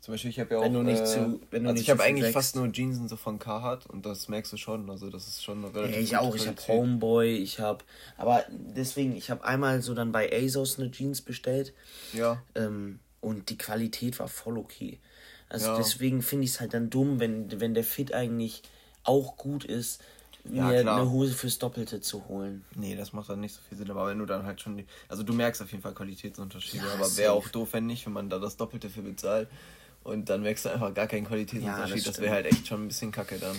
Zum 0.00 0.14
Beispiel, 0.14 0.30
ich 0.30 0.38
habe 0.38 0.54
ja 0.54 0.60
auch. 0.60 0.64
Wenn 0.64 0.72
du 0.72 0.82
nicht 0.84 1.02
äh, 1.02 1.04
zu, 1.04 1.40
wenn 1.50 1.64
du 1.64 1.70
also 1.70 1.82
ich 1.82 1.90
habe 1.90 2.04
eigentlich 2.04 2.32
fast 2.32 2.54
nur 2.54 2.70
Jeansen 2.70 3.08
so 3.08 3.16
von 3.16 3.40
Carhartt 3.40 3.86
und 3.86 4.06
das 4.06 4.28
merkst 4.28 4.52
du 4.52 4.56
schon. 4.56 4.88
Also 4.88 5.10
das 5.10 5.26
ist 5.26 5.42
schon 5.42 5.64
relativ. 5.64 5.96
Ja, 5.96 6.00
ich 6.00 6.16
auch. 6.16 6.30
Qualität. 6.30 6.60
Ich 6.60 6.68
habe 6.68 6.78
Homeboy. 6.80 7.36
Ich 7.36 7.58
habe, 7.58 7.84
aber 8.16 8.44
deswegen, 8.48 9.16
ich 9.16 9.30
habe 9.30 9.44
einmal 9.44 9.82
so 9.82 9.94
dann 9.94 10.12
bei 10.12 10.30
ASOS 10.32 10.78
eine 10.78 10.92
Jeans 10.92 11.22
bestellt. 11.22 11.74
Ja. 12.12 12.40
Ähm, 12.54 13.00
und 13.20 13.50
die 13.50 13.58
Qualität 13.58 14.20
war 14.20 14.28
voll 14.28 14.58
okay. 14.58 15.00
Also 15.48 15.70
ja. 15.70 15.76
deswegen 15.76 16.22
finde 16.22 16.44
ich 16.44 16.50
es 16.50 16.60
halt 16.60 16.74
dann 16.74 16.90
dumm, 16.90 17.18
wenn, 17.18 17.60
wenn 17.60 17.74
der 17.74 17.82
Fit 17.82 18.12
eigentlich 18.12 18.62
auch 19.02 19.36
gut 19.36 19.64
ist, 19.64 20.00
ja, 20.52 20.68
mir 20.68 20.82
klar. 20.82 21.00
eine 21.00 21.10
Hose 21.10 21.34
fürs 21.34 21.58
Doppelte 21.58 22.00
zu 22.00 22.26
holen. 22.28 22.64
Nee, 22.74 22.96
das 22.96 23.12
macht 23.12 23.28
dann 23.28 23.40
nicht 23.40 23.54
so 23.54 23.60
viel 23.68 23.78
Sinn, 23.78 23.90
aber 23.90 24.06
wenn 24.06 24.18
du 24.18 24.26
dann 24.26 24.44
halt 24.44 24.60
schon 24.60 24.76
die, 24.76 24.86
also 25.08 25.22
du 25.22 25.32
merkst 25.32 25.62
auf 25.62 25.70
jeden 25.70 25.82
Fall 25.82 25.94
Qualitätsunterschiede, 25.94 26.86
ja, 26.86 26.94
aber 26.94 27.16
wäre 27.16 27.32
auch 27.32 27.48
doof, 27.48 27.70
wenn 27.72 27.86
nicht, 27.86 28.06
wenn 28.06 28.12
man 28.12 28.28
da 28.28 28.38
das 28.38 28.56
Doppelte 28.56 28.90
für 28.90 29.02
bezahlt 29.02 29.48
und 30.04 30.28
dann 30.28 30.42
merkst 30.42 30.64
du 30.64 30.68
einfach 30.70 30.92
gar 30.94 31.06
keinen 31.06 31.26
Qualitätsunterschied, 31.26 31.88
ja, 31.88 32.04
das, 32.04 32.04
das 32.04 32.20
wäre 32.20 32.34
halt 32.34 32.46
echt 32.46 32.66
schon 32.66 32.84
ein 32.84 32.88
bisschen 32.88 33.12
kacke 33.12 33.38
dann. 33.38 33.56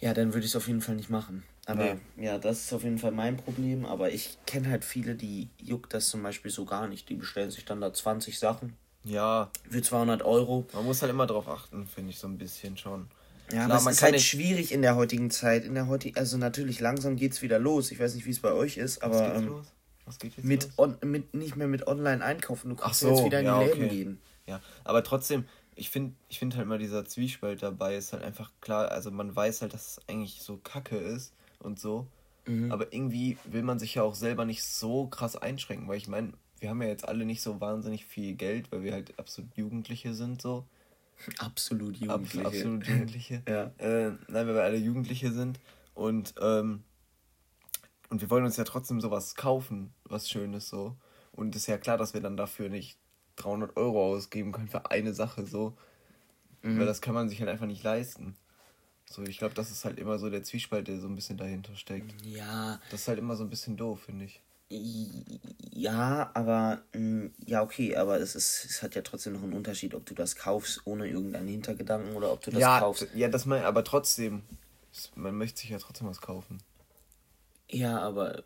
Ja, 0.00 0.12
dann 0.12 0.34
würde 0.34 0.44
ich 0.44 0.52
es 0.52 0.56
auf 0.56 0.66
jeden 0.66 0.80
Fall 0.80 0.96
nicht 0.96 1.10
machen. 1.10 1.44
Aber 1.66 1.94
nee. 2.16 2.26
ja, 2.26 2.36
das 2.38 2.64
ist 2.64 2.72
auf 2.72 2.82
jeden 2.82 2.98
Fall 2.98 3.12
mein 3.12 3.36
Problem. 3.38 3.86
Aber 3.86 4.10
ich 4.10 4.36
kenne 4.44 4.68
halt 4.68 4.84
viele, 4.84 5.14
die 5.14 5.48
juckt 5.56 5.94
das 5.94 6.10
zum 6.10 6.22
Beispiel 6.22 6.50
so 6.50 6.66
gar 6.66 6.88
nicht. 6.88 7.08
Die 7.08 7.14
bestellen 7.14 7.50
sich 7.50 7.64
dann 7.64 7.80
da 7.80 7.90
20 7.90 8.38
Sachen 8.38 8.76
ja. 9.04 9.50
Für 9.68 9.82
200 9.82 10.22
Euro. 10.22 10.66
Man 10.72 10.84
muss 10.84 11.02
halt 11.02 11.10
immer 11.10 11.26
drauf 11.26 11.48
achten, 11.48 11.86
finde 11.86 12.10
ich 12.10 12.18
so 12.18 12.26
ein 12.26 12.38
bisschen 12.38 12.76
schon. 12.76 13.08
Ja, 13.54 13.66
Klar, 13.66 13.80
aber 13.80 13.90
es 13.90 13.96
ist 13.96 14.02
halt 14.02 14.20
schwierig 14.20 14.72
in 14.72 14.82
der 14.82 14.96
heutigen 14.96 15.30
Zeit. 15.30 15.64
In 15.64 15.74
der 15.74 15.86
heutigen, 15.86 16.18
also 16.18 16.36
natürlich 16.36 16.80
langsam 16.80 17.14
geht 17.14 17.32
es 17.32 17.42
wieder 17.42 17.60
los. 17.60 17.92
Ich 17.92 18.00
weiß 18.00 18.16
nicht, 18.16 18.26
wie 18.26 18.30
es 18.30 18.40
bei 18.40 18.52
euch 18.52 18.78
ist, 18.78 19.02
aber 19.02 19.20
Was 19.20 19.38
ähm, 19.38 19.46
los? 19.46 19.66
Was 20.06 20.18
geht 20.18 20.36
jetzt 20.36 20.44
mit, 20.44 20.64
los? 20.64 20.72
On, 20.76 20.96
mit 21.04 21.34
nicht 21.34 21.54
mehr 21.54 21.68
mit 21.68 21.86
Online 21.86 22.24
einkaufen. 22.24 22.70
Du 22.70 22.74
kannst 22.74 23.00
so, 23.00 23.10
jetzt 23.10 23.24
wieder 23.24 23.38
in 23.38 23.44
die 23.44 23.50
ja, 23.50 23.60
Läden 23.60 23.84
okay. 23.84 23.88
gehen. 23.88 24.18
Ja, 24.48 24.60
aber 24.82 25.04
trotzdem, 25.04 25.44
ich 25.76 25.88
finde 25.88 26.14
ich 26.28 26.40
find 26.40 26.56
halt 26.56 26.66
mal 26.66 26.78
dieser 26.78 27.04
Zwiespalt 27.04 27.62
dabei 27.62 27.96
ist 27.96 28.12
halt 28.12 28.24
einfach 28.24 28.50
klar, 28.60 28.90
also 28.90 29.12
man 29.12 29.34
weiß 29.34 29.62
halt, 29.62 29.72
dass 29.72 29.98
es 29.98 30.08
eigentlich 30.08 30.42
so 30.42 30.56
kacke 30.56 30.96
ist 30.96 31.32
und 31.60 31.78
so. 31.78 32.08
Mhm. 32.46 32.72
Aber 32.72 32.92
irgendwie 32.92 33.38
will 33.44 33.62
man 33.62 33.78
sich 33.78 33.94
ja 33.94 34.02
auch 34.02 34.16
selber 34.16 34.44
nicht 34.44 34.64
so 34.64 35.06
krass 35.06 35.36
einschränken, 35.36 35.86
weil 35.86 35.96
ich 35.96 36.08
meine, 36.08 36.32
wir 36.58 36.70
haben 36.70 36.82
ja 36.82 36.88
jetzt 36.88 37.06
alle 37.06 37.24
nicht 37.24 37.40
so 37.40 37.60
wahnsinnig 37.60 38.04
viel 38.04 38.34
Geld, 38.34 38.72
weil 38.72 38.82
wir 38.82 38.92
halt 38.92 39.16
absolut 39.16 39.56
Jugendliche 39.56 40.12
sind 40.12 40.42
so. 40.42 40.64
Absolut 41.38 41.96
Jugendliche. 41.96 42.40
Ab, 42.40 42.46
absolut 42.46 42.86
Jugendliche. 42.86 43.42
ja. 43.48 43.70
Äh, 43.78 44.10
nein, 44.28 44.46
weil 44.46 44.54
wir 44.54 44.62
alle 44.62 44.76
Jugendliche 44.76 45.32
sind 45.32 45.60
und 45.94 46.34
ähm, 46.40 46.84
und 48.10 48.20
wir 48.20 48.30
wollen 48.30 48.44
uns 48.44 48.56
ja 48.56 48.64
trotzdem 48.64 49.00
sowas 49.00 49.34
kaufen, 49.34 49.92
was 50.04 50.28
Schönes 50.28 50.68
so. 50.68 50.96
Und 51.32 51.56
es 51.56 51.62
ist 51.62 51.66
ja 51.66 51.78
klar, 51.78 51.98
dass 51.98 52.14
wir 52.14 52.20
dann 52.20 52.36
dafür 52.36 52.68
nicht 52.68 52.96
300 53.36 53.76
Euro 53.76 54.14
ausgeben 54.14 54.52
können 54.52 54.68
für 54.68 54.90
eine 54.90 55.14
Sache 55.14 55.46
so. 55.46 55.76
Mhm. 56.62 56.78
Weil 56.78 56.86
das 56.86 57.00
kann 57.00 57.14
man 57.14 57.28
sich 57.28 57.40
halt 57.40 57.50
einfach 57.50 57.66
nicht 57.66 57.82
leisten. 57.82 58.36
So, 59.06 59.22
ich 59.22 59.38
glaube, 59.38 59.54
das 59.54 59.70
ist 59.70 59.84
halt 59.84 59.98
immer 59.98 60.18
so 60.18 60.30
der 60.30 60.42
Zwiespalt, 60.42 60.88
der 60.88 61.00
so 61.00 61.08
ein 61.08 61.16
bisschen 61.16 61.36
dahinter 61.36 61.74
steckt. 61.76 62.14
Ja. 62.24 62.80
Das 62.90 63.02
ist 63.02 63.08
halt 63.08 63.18
immer 63.18 63.36
so 63.36 63.44
ein 63.44 63.50
bisschen 63.50 63.76
doof, 63.76 64.02
finde 64.02 64.26
ich. 64.26 64.40
Ja, 65.72 66.30
aber 66.34 66.82
mm, 66.92 67.26
ja, 67.46 67.62
okay, 67.62 67.96
aber 67.96 68.20
es 68.20 68.34
ist, 68.34 68.64
es 68.64 68.82
hat 68.82 68.94
ja 68.94 69.02
trotzdem 69.02 69.34
noch 69.34 69.42
einen 69.42 69.52
Unterschied, 69.52 69.94
ob 69.94 70.06
du 70.06 70.14
das 70.14 70.36
kaufst 70.36 70.82
ohne 70.84 71.08
irgendeinen 71.08 71.48
Hintergedanken 71.48 72.16
oder 72.16 72.32
ob 72.32 72.42
du 72.42 72.50
das 72.50 72.60
ja, 72.60 72.78
kaufst. 72.78 73.08
Ja, 73.14 73.28
das 73.28 73.46
mein, 73.46 73.64
aber 73.64 73.84
trotzdem, 73.84 74.42
man 75.14 75.34
möchte 75.36 75.60
sich 75.60 75.70
ja 75.70 75.78
trotzdem 75.78 76.06
was 76.06 76.20
kaufen. 76.20 76.58
Ja, 77.68 77.98
aber 77.98 78.42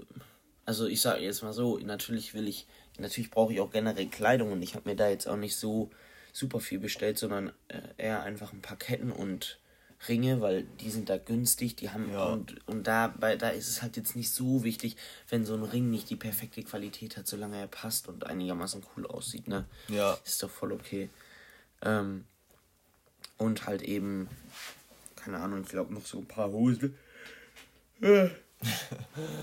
also 0.64 0.87
ich 0.87 1.00
sage 1.00 1.23
jetzt 1.23 1.42
mal 1.42 1.52
so, 1.52 1.78
natürlich 1.78 2.35
will 2.35 2.49
ich, 2.49 2.66
natürlich 2.99 3.30
brauche 3.30 3.52
ich 3.52 3.61
auch 3.61 3.70
generell 3.70 4.06
Kleidung 4.06 4.52
und 4.52 4.62
ich 4.62 4.75
habe 4.75 4.88
mir 4.88 4.97
da 4.97 5.08
jetzt 5.08 5.26
auch 5.26 5.37
nicht 5.37 5.56
so 5.56 5.90
super 6.32 6.61
viel 6.61 6.78
bestellt, 6.78 7.18
sondern 7.18 7.52
äh, 7.68 7.80
eher 7.97 8.23
einfach 8.23 8.52
ein 8.52 8.62
paar 8.62 8.76
Ketten 8.76 9.12
und 9.12 9.58
Ringe, 10.07 10.40
weil 10.40 10.62
die 10.62 10.90
sind 10.90 11.09
da 11.09 11.19
günstig, 11.19 11.75
die 11.76 11.90
haben 11.90 12.11
ja. 12.12 12.25
und, 12.26 12.67
und 12.69 12.87
da, 12.87 13.09
bei, 13.09 13.37
da 13.37 13.49
ist 13.49 13.69
es 13.69 13.83
halt 13.83 13.97
jetzt 13.97 14.14
nicht 14.14 14.31
so 14.31 14.62
wichtig, 14.62 14.97
wenn 15.28 15.45
so 15.45 15.55
ein 15.55 15.64
Ring 15.64 15.90
nicht 15.90 16.09
die 16.09 16.17
perfekte 16.17 16.62
Qualität 16.62 17.17
hat, 17.17 17.26
solange 17.26 17.59
er 17.59 17.67
passt 17.67 18.09
und 18.09 18.25
einigermaßen 18.25 18.85
cool 18.97 19.07
aussieht, 19.07 19.49
ne? 19.49 19.64
Ja. 19.88 20.17
Ist 20.25 20.43
doch 20.43 20.50
voll 20.50 20.73
okay. 20.73 21.11
Ähm, 21.83 22.25
und 23.38 23.67
halt 23.67 23.83
eben, 23.83 24.28
keine 25.17 25.38
Ahnung, 25.38 25.62
ich 25.62 25.69
glaube 25.69 25.93
noch 25.93 26.07
so 26.07 26.19
ein 26.19 26.26
paar 26.26 26.50
Hosen. 26.50 26.97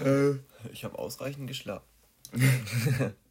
Äh, 0.03 0.33
ich 0.74 0.83
habe 0.83 1.00
ausreichend 1.00 1.47
geschlafen. 1.47 1.85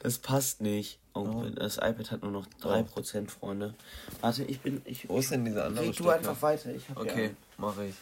das 0.00 0.18
passt 0.18 0.60
nicht. 0.60 0.98
Oh, 1.14 1.20
oh. 1.20 1.50
Das 1.50 1.76
iPad 1.76 2.10
hat 2.10 2.22
nur 2.22 2.32
noch 2.32 2.46
3%, 2.62 2.86
oh. 3.26 3.28
Freunde. 3.28 3.74
Warte, 4.20 4.44
ich 4.44 4.60
bin. 4.60 4.82
Ich, 4.84 5.08
Wo 5.08 5.18
ist 5.18 5.30
denn 5.30 5.44
diese 5.44 5.64
andere 5.64 5.86
Red 5.86 5.98
du 5.98 6.08
einfach 6.08 6.40
weiter. 6.42 6.74
Ich 6.74 6.84
okay, 6.94 7.26
ja. 7.26 7.30
mache 7.58 7.86
ich. 7.86 7.94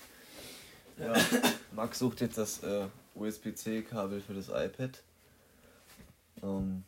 Ja, 0.99 1.15
Max 1.73 1.99
sucht 1.99 2.21
jetzt 2.21 2.39
das 2.39 2.63
äh, 2.63 2.87
USB-C-Kabel 3.15 4.21
für 4.21 4.35
das 4.35 4.49
iPad. 4.49 5.03
Um, 6.43 6.85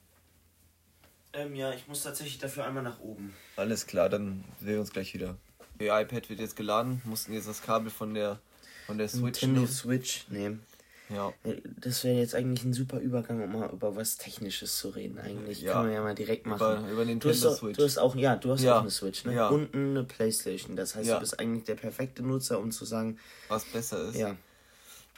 ähm, 1.35 1.54
ja, 1.54 1.73
ich 1.73 1.88
muss 1.88 2.02
tatsächlich 2.02 2.38
dafür 2.38 2.66
einmal 2.66 2.82
nach 2.82 3.00
oben. 3.00 3.35
Alles 3.56 3.87
klar, 3.87 4.09
dann 4.09 4.44
sehen 4.61 4.68
wir 4.68 4.80
uns 4.80 4.92
gleich 4.92 5.14
wieder. 5.14 5.37
Ihr 5.78 5.99
iPad 5.99 6.28
wird 6.28 6.40
jetzt 6.40 6.56
geladen, 6.56 7.00
mussten 7.04 7.32
jetzt 7.32 7.49
das 7.49 7.62
Kabel 7.62 7.90
von 7.90 8.14
der 8.14 8.38
von 8.87 8.99
der 8.99 9.09
Switch 9.09 9.42
Nintendo 9.42 9.61
nehmen. 9.61 9.73
Switch 9.73 10.28
nehmen. 10.28 10.66
Ja. 11.14 11.33
Das 11.81 12.04
wäre 12.04 12.19
jetzt 12.19 12.35
eigentlich 12.35 12.64
ein 12.64 12.73
super 12.73 12.99
Übergang, 12.99 13.42
um 13.42 13.52
mal 13.52 13.71
über 13.71 13.97
was 13.97 14.16
Technisches 14.16 14.78
zu 14.78 14.90
reden. 14.90 15.19
Eigentlich 15.19 15.62
ja. 15.62 15.73
kann 15.73 15.87
man 15.87 15.95
ja 15.95 16.02
mal 16.02 16.14
direkt 16.14 16.47
machen. 16.47 16.85
Über, 16.85 16.90
über 16.90 17.04
Nintendo 17.04 17.38
du 17.38 17.50
hast 17.50 17.59
Switch. 17.59 17.76
Du 17.76 17.85
hast 17.85 17.99
auch, 17.99 18.14
ja, 18.16 18.37
du 18.37 18.52
hast 18.52 18.62
ja. 18.62 18.76
auch 18.76 18.81
eine 18.81 18.90
Switch, 18.90 19.25
ne? 19.25 19.35
Ja. 19.35 19.49
Und 19.49 19.75
eine 19.75 20.04
Playstation. 20.04 20.76
Das 20.76 20.95
heißt, 20.95 21.11
du 21.11 21.19
bist 21.19 21.38
eigentlich 21.38 21.64
der 21.64 21.75
perfekte 21.75 22.23
Nutzer, 22.23 22.59
um 22.59 22.71
zu 22.71 22.85
sagen, 22.85 23.19
was 23.49 23.64
besser 23.64 24.09
ist. 24.09 24.16
Ja. 24.16 24.37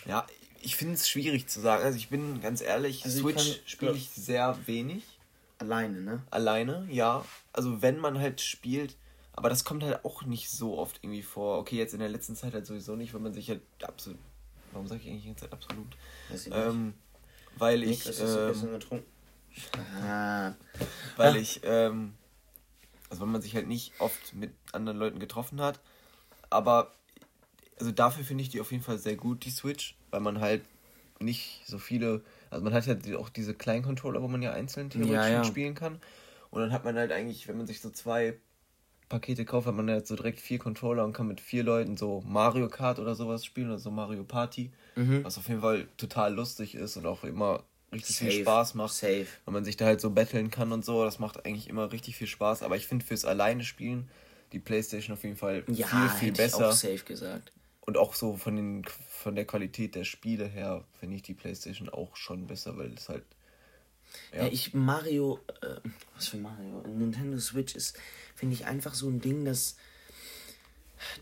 Ja, 0.07 0.27
ich 0.61 0.77
finde 0.77 0.95
es 0.95 1.09
schwierig 1.09 1.47
zu 1.49 1.61
sagen. 1.61 1.85
Also 1.85 1.97
ich 1.97 2.09
bin 2.09 2.41
ganz 2.41 2.61
ehrlich, 2.61 3.05
also 3.05 3.21
Switch 3.21 3.63
spiele 3.67 3.93
ich 3.93 4.11
sehr 4.11 4.57
wenig. 4.67 5.03
Alleine, 5.59 6.01
ne? 6.01 6.23
Alleine, 6.31 6.87
ja. 6.91 7.25
Also 7.53 7.81
wenn 7.81 7.99
man 7.99 8.19
halt 8.19 8.41
spielt, 8.41 8.97
aber 9.33 9.49
das 9.49 9.65
kommt 9.65 9.83
halt 9.83 10.05
auch 10.05 10.25
nicht 10.25 10.51
so 10.51 10.79
oft 10.79 10.99
irgendwie 11.03 11.23
vor. 11.23 11.59
Okay, 11.59 11.77
jetzt 11.77 11.95
in 11.95 12.01
der 12.01 12.09
letzten 12.09 12.37
Zeit 12.37 12.55
halt 12.55 12.67
sowieso 12.67 12.97
nicht, 12.97 13.15
weil 13.15 13.21
man 13.21 13.33
sich 13.33 13.49
halt 13.49 13.63
absolut. 13.83 14.19
Warum 14.75 14.89
sage 14.89 15.01
ich 15.03 15.09
eigentlich 15.09 15.25
jetzt 15.25 15.53
absolut? 15.53 15.97
Ähm, 16.51 16.95
weil 17.57 17.83
ich. 17.85 18.05
Nick, 18.07 18.21
ähm, 18.21 19.03
ah. 20.03 20.55
Weil 21.17 21.37
ich. 21.37 21.61
Ähm, 21.63 22.15
also, 23.09 23.23
weil 23.23 23.29
man 23.29 23.41
sich 23.41 23.55
halt 23.55 23.69
nicht 23.69 23.93
oft 24.01 24.35
mit 24.35 24.53
anderen 24.73 24.99
Leuten 24.99 25.21
getroffen 25.21 25.61
hat. 25.61 25.81
Aber. 26.51 26.93
Also, 27.79 27.93
dafür 27.93 28.25
finde 28.25 28.43
ich 28.43 28.51
die 28.51 28.61
auf 28.61 28.73
jeden 28.73 28.83
Fall 28.83 28.99
sehr 28.99 29.17
gut, 29.17 29.45
die 29.45 29.51
Switch. 29.51 29.97
Weil 30.11 30.21
man 30.21 30.41
halt 30.41 30.65
nicht 31.21 31.63
so 31.67 31.79
viele. 31.79 32.23
Also, 32.51 32.65
man 32.65 32.75
hat 32.75 32.87
ja 32.87 33.17
auch 33.17 33.29
diese 33.29 33.55
kleinen 33.55 33.85
Controller, 33.85 34.23
wo 34.23 34.29
man 34.29 34.43
ja 34.43 34.53
einzeln 34.53 34.91
theoretisch 34.91 35.15
ja, 35.15 35.29
ja. 35.29 35.45
spielen 35.45 35.75
kann. 35.75 36.01
Und 36.51 36.61
dann 36.61 36.73
hat 36.73 36.85
man 36.85 36.97
halt 36.97 37.13
eigentlich, 37.13 37.47
wenn 37.47 37.57
man 37.57 37.67
sich 37.67 37.81
so 37.81 37.91
zwei 37.91 38.39
Pakete 39.15 39.45
kauft, 39.45 39.69
hat 39.69 39.77
man 39.77 39.87
ja 39.87 39.95
jetzt 39.95 40.09
so 40.09 40.17
direkt 40.17 40.41
vier 40.41 40.59
Controller 40.59 41.05
und 41.05 41.13
kann 41.13 41.29
mit 41.29 41.41
vier 41.41 41.63
Leuten 41.63 41.97
so 41.97 42.21
Mario 42.27 42.69
Kart 42.69 42.99
oder 42.99 43.15
sowas 43.15 43.45
spielen 43.45 43.69
oder 43.69 43.79
so 43.79 43.93
Mario 43.93 44.25
Party. 44.25 44.73
Mhm. 44.97 45.23
Was 45.23 45.39
auf 45.39 45.47
jeden 45.47 45.61
Fall 45.61 45.87
total 45.97 46.35
lustig 46.35 46.75
ist 46.75 46.97
und 46.97 47.07
auch 47.07 47.23
immer 47.23 47.63
richtig 47.93 48.17
Safe. 48.17 48.31
viel 48.33 48.43
Spaß 48.43 48.75
macht. 48.75 48.93
Safe. 48.93 49.27
Wenn 49.45 49.55
man 49.55 49.65
sich 49.65 49.77
da 49.77 49.85
halt 49.85 50.01
so 50.01 50.11
betteln 50.11 50.51
kann 50.51 50.73
und 50.73 50.85
so, 50.85 51.05
das 51.05 51.21
macht 51.21 51.47
eigentlich 51.47 51.69
immer 51.69 51.93
richtig 51.93 52.17
viel 52.17 52.27
Spaß. 52.27 52.65
Aber 52.65 52.75
ich 52.75 52.89
finde 52.89 53.05
fürs 53.05 53.25
alleine 53.25 53.63
spielen 53.63 54.09
die 54.51 54.59
Playstation 54.59 55.15
auf 55.17 55.23
jeden 55.23 55.37
Fall 55.37 55.63
ja, 55.69 55.87
viel, 55.87 56.09
viel 56.09 56.33
besser. 56.33 56.59
Ich 56.59 56.65
auch 56.65 56.73
safe 56.73 57.05
gesagt. 57.05 57.53
Und 57.83 57.97
auch 57.97 58.15
so 58.15 58.37
von, 58.37 58.57
den, 58.57 58.85
von 59.09 59.37
der 59.37 59.45
Qualität 59.45 59.95
der 59.95 60.03
Spiele 60.03 60.47
her 60.47 60.83
finde 60.99 61.15
ich 61.15 61.23
die 61.23 61.35
Playstation 61.35 61.89
auch 61.89 62.17
schon 62.17 62.49
besser, 62.49 62.77
weil 62.77 62.93
es 62.95 63.09
halt 63.09 63.23
ja. 64.33 64.45
ja, 64.45 64.49
ich 64.53 64.75
Mario, 64.75 65.41
äh, 65.63 65.77
was 66.15 66.29
für 66.29 66.37
Mario? 66.37 66.83
Nintendo 66.87 67.39
Switch 67.39 67.75
ist, 67.75 67.97
finde 68.35 68.55
ich 68.55 68.67
einfach 68.67 68.95
so 68.95 69.09
ein 69.09 69.21
Ding, 69.21 69.45
das, 69.45 69.77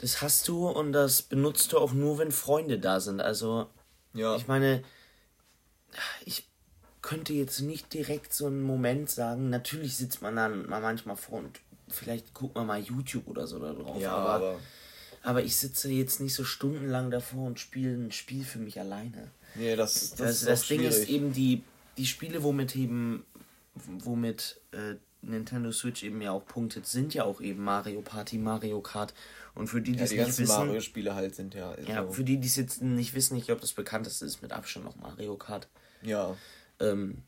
das 0.00 0.22
hast 0.22 0.48
du 0.48 0.68
und 0.68 0.92
das 0.92 1.22
benutzt 1.22 1.72
du 1.72 1.78
auch 1.78 1.92
nur, 1.92 2.18
wenn 2.18 2.32
Freunde 2.32 2.78
da 2.78 3.00
sind. 3.00 3.20
Also, 3.20 3.66
ja. 4.14 4.36
ich 4.36 4.46
meine, 4.46 4.82
ich 6.24 6.48
könnte 7.02 7.32
jetzt 7.32 7.60
nicht 7.60 7.92
direkt 7.92 8.32
so 8.32 8.46
einen 8.46 8.62
Moment 8.62 9.10
sagen, 9.10 9.50
natürlich 9.50 9.96
sitzt 9.96 10.22
man 10.22 10.36
dann 10.36 10.68
mal 10.68 10.80
manchmal 10.80 11.16
vor 11.16 11.40
und 11.40 11.60
vielleicht 11.88 12.32
guckt 12.32 12.54
man 12.54 12.66
mal 12.66 12.80
YouTube 12.80 13.26
oder 13.28 13.46
so 13.46 13.58
da 13.58 13.72
drauf. 13.72 14.00
Ja, 14.00 14.14
aber, 14.14 14.30
aber, 14.30 14.60
aber 15.22 15.42
ich 15.42 15.56
sitze 15.56 15.90
jetzt 15.90 16.20
nicht 16.20 16.34
so 16.34 16.44
stundenlang 16.44 17.10
davor 17.10 17.46
und 17.46 17.58
spiele 17.58 17.94
ein 17.94 18.12
Spiel 18.12 18.44
für 18.44 18.58
mich 18.58 18.78
alleine. 18.80 19.30
Nee, 19.54 19.76
das, 19.76 20.10
das, 20.10 20.16
das, 20.16 20.44
das 20.44 20.68
Ding 20.68 20.82
ist 20.82 21.08
eben 21.08 21.32
die 21.32 21.62
die 21.98 22.06
Spiele, 22.06 22.42
womit 22.42 22.76
eben, 22.76 23.24
womit 23.74 24.60
äh, 24.72 24.96
Nintendo 25.22 25.70
Switch 25.72 26.02
eben 26.02 26.20
ja 26.20 26.32
auch 26.32 26.44
punktet, 26.44 26.86
sind 26.86 27.14
ja 27.14 27.24
auch 27.24 27.40
eben 27.40 27.62
Mario 27.62 28.02
Party, 28.02 28.38
Mario 28.38 28.80
Kart. 28.80 29.14
Und 29.54 29.68
für 29.68 29.80
die, 29.80 29.92
die 29.92 29.98
ja, 29.98 30.04
es 30.04 30.10
die 30.10 30.18
nicht 30.18 30.38
wissen. 30.38 30.46
Mario-Spiele 30.46 31.14
halt 31.14 31.34
sind 31.34 31.54
ja. 31.54 31.76
Ja, 31.86 32.04
so. 32.04 32.12
für 32.12 32.24
die, 32.24 32.38
die 32.38 32.48
es 32.48 32.56
jetzt 32.56 32.82
nicht 32.82 33.14
wissen, 33.14 33.36
ich 33.36 33.44
glaube, 33.44 33.60
das 33.60 33.72
bekannteste 33.72 34.24
ist 34.24 34.42
mit 34.42 34.52
Abstand 34.52 34.84
noch 34.84 34.96
Mario 34.96 35.36
Kart. 35.36 35.68
Ja. 36.02 36.36
Ähm, 36.80 37.22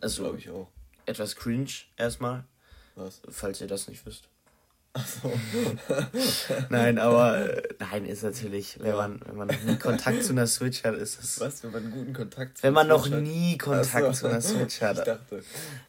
also. 0.00 0.22
Glaube 0.22 0.38
ich 0.38 0.50
auch. 0.50 0.68
Etwas 1.06 1.36
cringe 1.36 1.70
erstmal. 1.96 2.44
Was? 2.94 3.20
Falls 3.28 3.60
ihr 3.60 3.66
das 3.66 3.88
nicht 3.88 4.06
wisst. 4.06 4.28
Achso. 4.96 5.32
nein, 6.68 7.00
aber 7.00 7.50
äh, 7.50 7.62
nein, 7.80 8.06
ist 8.06 8.22
natürlich, 8.22 8.78
wenn 8.78 8.90
ja. 8.90 8.96
man, 8.96 9.20
wenn 9.26 9.36
man 9.36 9.48
nie 9.66 9.76
Kontakt 9.76 10.22
zu 10.22 10.30
einer 10.30 10.46
Switch 10.46 10.84
hat, 10.84 10.94
ist 10.94 11.18
es. 11.20 11.40
Was, 11.40 11.64
wenn 11.64 11.72
man 11.72 11.90
guten 11.90 12.12
Kontakt 12.12 12.58
zu 12.58 12.62
Wenn 12.62 12.74
man 12.74 12.86
noch 12.86 13.08
nie 13.08 13.58
Kontakt 13.58 13.92
Achso. 13.92 14.12
zu 14.12 14.26
einer 14.28 14.40
Switch 14.40 14.80
hat. 14.80 14.98
Ich 14.98 15.04
dachte. 15.04 15.42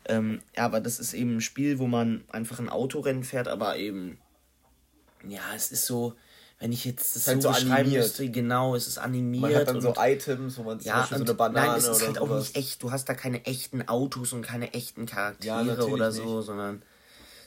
Ähm, 0.06 0.42
ja, 0.58 0.66
aber 0.66 0.82
das 0.82 1.00
ist 1.00 1.14
eben 1.14 1.38
ein 1.38 1.42
Spiel, 1.42 1.78
wo 1.78 1.86
man 1.86 2.24
einfach 2.32 2.58
ein 2.58 2.68
Autorennen 2.68 3.24
fährt, 3.24 3.48
aber 3.48 3.78
eben. 3.78 4.18
Ja, 5.28 5.42
es 5.56 5.72
ist 5.72 5.86
so, 5.86 6.16
wenn 6.60 6.72
ich 6.72 6.84
jetzt 6.86 7.16
das 7.16 7.28
halt 7.28 7.44
so, 7.44 7.54
so 7.54 7.60
beschreiben 7.60 7.92
müsste, 7.92 8.28
genau, 8.32 8.76
es 8.76 8.88
ist 8.88 8.98
animiert. 8.98 9.42
Man 9.44 9.56
hat 9.56 9.68
dann 9.68 9.82
so 9.82 9.94
Items, 10.00 10.58
wo 10.58 10.64
man 10.64 10.80
zum 10.80 10.88
ja, 10.88 11.02
Beispiel 11.02 11.18
so 11.20 11.24
eine 11.26 11.34
Banane 11.36 11.68
Nein, 11.68 11.78
es 11.78 11.88
ist 11.88 12.08
halt 12.08 12.18
auch 12.18 12.40
nicht 12.40 12.56
echt. 12.56 12.82
Du 12.82 12.92
hast 12.92 13.08
da 13.08 13.14
keine 13.14 13.46
echten 13.46 13.88
Autos 13.88 14.34
und 14.34 14.42
keine 14.42 14.74
echten 14.74 15.06
Charaktere 15.06 15.78
ja, 15.78 15.84
oder 15.84 16.12
so, 16.12 16.38
nicht. 16.38 16.48
sondern 16.48 16.82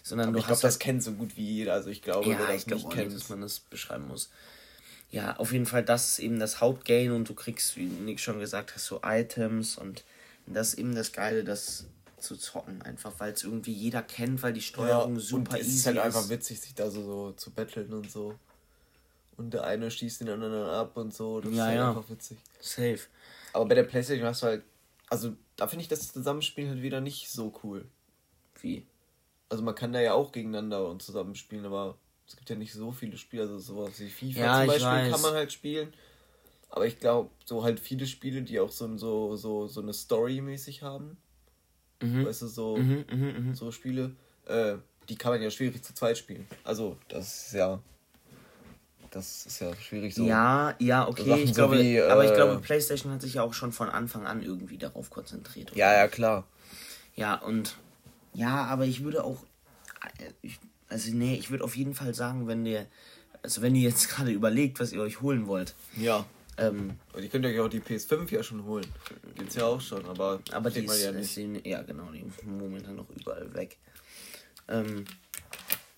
sondern 0.08 0.32
du 0.32 0.38
ich 0.38 0.46
glaube, 0.46 0.60
das 0.62 0.78
kennt 0.78 1.02
so 1.02 1.12
gut 1.12 1.36
wie 1.36 1.44
jeder. 1.44 1.74
Also 1.74 1.90
ich 1.90 2.02
glaube, 2.02 2.28
ja, 2.28 2.38
wer 2.38 2.46
das 2.46 2.66
nicht 2.66 2.90
kennt, 2.90 3.14
dass 3.14 3.28
man 3.28 3.40
das 3.40 3.60
beschreiben 3.60 4.08
muss. 4.08 4.30
Ja, 5.10 5.36
auf 5.36 5.52
jeden 5.52 5.66
Fall, 5.66 5.84
das 5.84 6.10
ist 6.10 6.18
eben 6.18 6.38
das 6.38 6.60
Hauptgain 6.60 7.12
und 7.12 7.28
du 7.28 7.34
kriegst, 7.34 7.76
wie 7.76 7.86
Nick 7.86 8.20
schon 8.20 8.40
gesagt 8.40 8.74
hast, 8.74 8.86
so 8.86 9.00
Items 9.02 9.78
und 9.78 10.04
das 10.46 10.68
ist 10.70 10.78
eben 10.78 10.94
das 10.94 11.12
Geile, 11.12 11.44
das 11.44 11.86
zu 12.18 12.36
zocken, 12.36 12.82
einfach 12.82 13.12
weil 13.18 13.32
es 13.32 13.44
irgendwie 13.44 13.72
jeder 13.72 14.02
kennt, 14.02 14.42
weil 14.42 14.52
die 14.52 14.60
Steuerung 14.60 15.14
ja, 15.14 15.20
super 15.20 15.54
und 15.54 15.60
es 15.60 15.68
ist. 15.68 15.86
halt 15.86 15.96
ist. 15.96 16.02
einfach 16.02 16.28
witzig, 16.28 16.60
sich 16.60 16.74
da 16.74 16.90
so, 16.90 17.02
so 17.02 17.32
zu 17.32 17.50
betteln 17.50 17.92
und 17.92 18.10
so. 18.10 18.34
Und 19.36 19.54
der 19.54 19.64
eine 19.64 19.90
schießt 19.90 20.22
den 20.22 20.30
anderen 20.30 20.68
ab 20.68 20.96
und 20.96 21.14
so. 21.14 21.40
Das 21.40 21.52
ja, 21.52 21.56
ist 21.56 21.68
halt 21.68 21.76
ja. 21.76 21.88
einfach 21.90 22.10
witzig. 22.10 22.38
Safe. 22.60 22.98
Aber 23.52 23.66
bei 23.66 23.76
der 23.76 23.84
Playstation 23.84 24.26
hast 24.26 24.42
du 24.42 24.46
halt. 24.46 24.62
Also, 25.08 25.34
da 25.56 25.68
finde 25.68 25.82
ich 25.82 25.88
das 25.88 26.12
Zusammenspiel 26.12 26.68
halt 26.68 26.82
wieder 26.82 27.00
nicht 27.00 27.30
so 27.30 27.52
cool. 27.62 27.86
Wie? 28.60 28.84
Also 29.48 29.62
man 29.62 29.74
kann 29.74 29.92
da 29.92 30.00
ja 30.00 30.14
auch 30.14 30.32
gegeneinander 30.32 30.88
und 30.88 31.02
zusammenspielen, 31.02 31.64
aber 31.64 31.96
es 32.26 32.36
gibt 32.36 32.50
ja 32.50 32.56
nicht 32.56 32.72
so 32.72 32.92
viele 32.92 33.16
Spiele, 33.16 33.42
also 33.42 33.58
sowas 33.58 33.98
wie 33.98 34.10
FIFA 34.10 34.40
ja, 34.40 34.58
zum 34.58 34.66
Beispiel 34.66 35.10
kann 35.10 35.22
man 35.22 35.34
halt 35.34 35.52
spielen. 35.52 35.92
Aber 36.70 36.86
ich 36.86 37.00
glaube, 37.00 37.30
so 37.44 37.64
halt 37.64 37.80
viele 37.80 38.06
Spiele, 38.06 38.42
die 38.42 38.60
auch 38.60 38.70
so, 38.70 38.96
so, 38.98 39.36
so, 39.36 39.66
so 39.66 39.80
eine 39.80 39.94
Story 39.94 40.42
mäßig 40.42 40.82
haben. 40.82 41.16
Mhm. 42.02 42.26
Weißt 42.26 42.42
du, 42.42 42.46
so, 42.46 42.76
mhm, 42.76 43.04
mh, 43.10 43.40
mh. 43.40 43.54
so 43.54 43.72
Spiele, 43.72 44.14
äh, 44.46 44.76
die 45.08 45.16
kann 45.16 45.32
man 45.32 45.42
ja 45.42 45.50
schwierig 45.50 45.82
zu 45.82 45.94
zweit 45.94 46.18
spielen. 46.18 46.46
Also, 46.64 46.96
das 47.08 47.46
ist 47.46 47.54
ja. 47.54 47.80
Das 49.10 49.46
ist 49.46 49.60
ja 49.60 49.74
schwierig 49.76 50.14
so. 50.14 50.26
Ja, 50.26 50.74
ja, 50.78 51.08
okay. 51.08 51.22
So 51.22 51.36
ich 51.36 51.54
glaube, 51.54 51.80
wie, 51.80 52.00
aber 52.00 52.26
ich 52.26 52.34
glaube, 52.34 52.54
äh, 52.54 52.58
PlayStation 52.58 53.10
hat 53.10 53.22
sich 53.22 53.34
ja 53.34 53.42
auch 53.42 53.54
schon 53.54 53.72
von 53.72 53.88
Anfang 53.88 54.26
an 54.26 54.42
irgendwie 54.42 54.76
darauf 54.76 55.08
konzentriert. 55.08 55.72
Oder? 55.72 55.78
Ja, 55.78 55.94
ja, 55.94 56.08
klar. 56.08 56.46
Ja, 57.16 57.36
und. 57.36 57.76
Ja, 58.38 58.66
aber 58.66 58.86
ich 58.86 59.02
würde 59.02 59.24
auch. 59.24 59.44
Ich, 60.42 60.60
also, 60.88 61.10
nee, 61.12 61.34
ich 61.34 61.50
würde 61.50 61.64
auf 61.64 61.76
jeden 61.76 61.94
Fall 61.94 62.14
sagen, 62.14 62.46
wenn 62.46 62.64
der. 62.64 62.86
Also, 63.42 63.62
wenn 63.62 63.74
ihr 63.74 63.88
jetzt 63.88 64.08
gerade 64.14 64.30
überlegt, 64.30 64.78
was 64.78 64.92
ihr 64.92 65.00
euch 65.00 65.20
holen 65.20 65.48
wollt. 65.48 65.74
Ja. 65.96 66.24
Ähm, 66.56 66.98
und 67.12 67.22
ihr 67.22 67.28
könnt 67.28 67.44
euch 67.46 67.58
auch 67.58 67.68
die 67.68 67.80
PS5 67.80 68.32
ja 68.32 68.42
schon 68.42 68.64
holen. 68.64 68.86
Gibt's 69.36 69.56
ja 69.56 69.66
auch 69.66 69.80
schon, 69.80 70.04
aber. 70.06 70.40
Aber 70.52 70.70
die 70.70 70.84
ist, 70.84 71.02
ja, 71.02 71.10
nicht. 71.10 71.36
Ist, 71.36 71.66
ja, 71.66 71.82
genau, 71.82 72.10
die 72.12 72.20
ist 72.20 72.44
momentan 72.44 72.94
noch 72.94 73.10
überall 73.10 73.52
weg. 73.54 73.76
Ähm, 74.68 75.04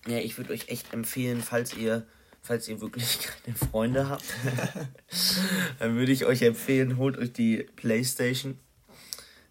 ja, 0.07 0.17
ich 0.17 0.37
würde 0.37 0.53
euch 0.53 0.69
echt 0.69 0.93
empfehlen, 0.93 1.41
falls 1.41 1.75
ihr, 1.75 2.07
falls 2.41 2.67
ihr 2.67 2.81
wirklich 2.81 3.19
keine 3.45 3.55
Freunde 3.55 4.09
habt, 4.09 4.25
dann 5.79 5.95
würde 5.95 6.11
ich 6.11 6.25
euch 6.25 6.41
empfehlen, 6.41 6.97
holt 6.97 7.17
euch 7.17 7.33
die 7.33 7.67
PlayStation. 7.75 8.57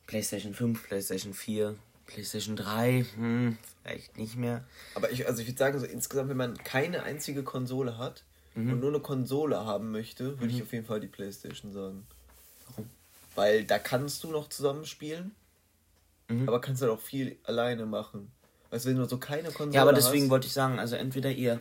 PlayStation 0.07 0.55
5, 0.55 0.89
PlayStation 0.89 1.35
4, 1.35 1.77
PlayStation 2.13 2.57
3, 2.57 3.07
hm, 3.17 3.59
vielleicht 3.83 4.17
nicht 4.19 4.37
mehr. 4.37 4.65
Aber 4.95 5.11
ich, 5.11 5.27
also 5.27 5.41
ich 5.41 5.49
würde 5.49 5.59
sagen, 5.59 5.79
so 5.79 5.87
insgesamt, 5.87 6.29
wenn 6.29 6.37
man 6.37 6.57
keine 6.59 7.03
einzige 7.03 7.43
Konsole 7.43 7.99
hat 7.99 8.25
mhm. 8.55 8.73
und 8.73 8.81
nur 8.81 8.91
eine 8.91 9.01
Konsole 9.01 9.65
haben 9.65 9.91
möchte, 9.93 10.39
würde 10.41 10.47
mhm. 10.47 10.51
ich 10.51 10.63
auf 10.63 10.73
jeden 10.73 10.87
Fall 10.87 11.01
die 11.01 11.07
PlayStation 11.07 11.73
sagen. 11.73 12.07
Warum? 12.69 12.91
Weil 13.35 13.65
da 13.65 13.79
kannst 13.79 14.25
du 14.25 14.31
noch 14.31 14.49
zusammenspielen, 14.49 15.35
mhm. 16.29 16.49
aber 16.49 16.61
kannst 16.61 16.83
halt 16.83 16.91
auch 16.91 17.01
viel 17.01 17.37
alleine 17.45 17.87
machen. 17.87 18.31
Weißt 18.71 18.85
du, 18.85 18.91
wenn 18.91 18.97
du 18.97 19.05
so 19.07 19.19
keine 19.19 19.51
Konsole 19.51 19.75
Ja, 19.75 19.83
aber 19.83 19.93
deswegen 19.93 20.25
hast, 20.25 20.31
wollte 20.31 20.47
ich 20.47 20.53
sagen, 20.53 20.79
also 20.79 20.97
entweder 20.97 21.31
ihr, 21.31 21.61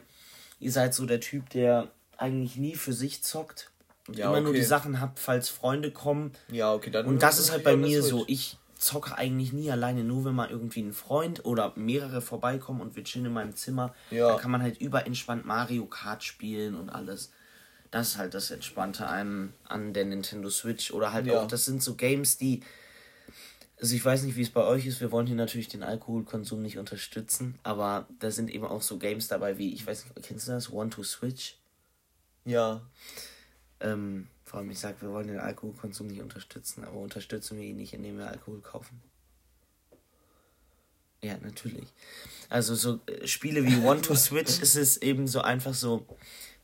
ihr 0.60 0.72
seid 0.72 0.94
so 0.94 1.06
der 1.06 1.20
Typ, 1.20 1.50
der 1.50 1.90
eigentlich 2.18 2.58
nie 2.58 2.76
für 2.76 2.94
sich 2.94 3.24
zockt 3.24 3.72
und 4.08 4.18
ja, 4.18 4.26
immer 4.26 4.38
okay. 4.38 4.44
nur 4.44 4.54
die 4.54 4.64
Sachen 4.64 5.00
habt, 5.00 5.20
falls 5.20 5.50
Freunde 5.50 5.92
kommen. 5.92 6.34
Ja, 6.52 6.74
okay, 6.74 6.92
dann. 6.92 7.06
Und 7.06 7.24
das 7.24 7.40
ist 7.40 7.52
halt 7.52 7.64
bei 7.64 7.76
mir 7.76 8.04
so, 8.04 8.26
ich 8.28 8.58
zocke 8.80 9.18
eigentlich 9.18 9.54
nie 9.54 9.70
alleine, 9.70 10.04
nur 10.04 10.26
wenn 10.26 10.34
mal 10.34 10.50
irgendwie 10.50 10.82
ein 10.82 10.94
Freund 10.94 11.46
oder 11.46 11.74
mehrere 11.76 12.22
vorbeikommen 12.22 12.82
und 12.82 12.96
wir 12.96 13.04
chillen 13.04 13.26
in 13.26 13.34
meinem 13.34 13.56
Zimmer. 13.56 13.94
Ja. 14.10 14.30
Da 14.30 14.36
kann 14.38 14.52
man 14.52 14.64
halt 14.64 14.80
überentspannt 14.80 15.46
Mario 15.46 15.86
Kart 15.86 16.24
spielen 16.24 16.76
und 16.76 16.90
alles. 16.90 17.32
Das 17.92 18.10
ist 18.10 18.18
halt 18.18 18.34
das 18.34 18.52
Entspannte 18.52 19.08
an, 19.08 19.54
an 19.68 19.94
der 19.94 20.06
Nintendo 20.06 20.50
Switch. 20.50 20.92
Oder 20.92 21.12
halt 21.12 21.28
ja. 21.28 21.42
auch, 21.42 21.48
das 21.48 21.66
sind 21.66 21.84
so 21.84 21.96
Games, 21.96 22.38
die 22.38 22.64
also 23.82 23.96
ich 23.96 24.04
weiß 24.04 24.24
nicht, 24.24 24.36
wie 24.36 24.42
es 24.42 24.50
bei 24.50 24.64
euch 24.64 24.86
ist. 24.86 25.00
Wir 25.00 25.12
wollen 25.12 25.28
hier 25.28 25.38
natürlich 25.38 25.70
den 25.70 25.84
Alkoholkonsum 25.84 26.62
nicht 26.62 26.78
unterstützen, 26.78 27.58
aber 27.64 28.08
da 28.20 28.30
sind 28.30 28.50
eben 28.50 28.66
auch 28.66 28.82
so 28.82 28.98
Games 28.98 29.30
dabei 29.30 29.58
wie, 29.58 29.74
ich 29.74 29.88
weiß 29.88 30.04
nicht, 30.04 30.28
kennst 30.28 30.48
du 30.48 30.52
das? 30.52 30.72
One 30.72 30.90
to 30.90 31.04
Switch? 31.04 31.58
Ja. 32.44 32.82
Ähm, 33.82 34.28
vor 34.46 34.60
allem, 34.60 34.72
ich 34.72 34.80
sage, 34.80 35.02
wir 35.02 35.12
wollen 35.12 35.28
den 35.28 35.40
Alkoholkonsum 35.40 36.08
nicht 36.08 36.22
unterstützen, 36.22 36.84
aber 36.84 36.98
unterstützen 36.98 37.58
wir 37.58 37.66
ihn 37.66 37.78
nicht, 37.78 37.94
indem 37.94 38.18
wir 38.18 38.28
Alkohol 38.28 38.62
kaufen. 38.62 39.02
Ja, 41.22 41.38
natürlich. 41.42 41.88
Also 42.50 42.76
so 42.76 43.00
äh, 43.06 43.28
Spiele 43.28 43.66
wie 43.66 43.86
One 43.86 44.02
to 44.02 44.16
Switch 44.16 44.60
ist 44.62 44.76
es 44.76 44.98
eben 44.98 45.28
so 45.28 45.42
einfach 45.42 45.74
so, 45.74 46.06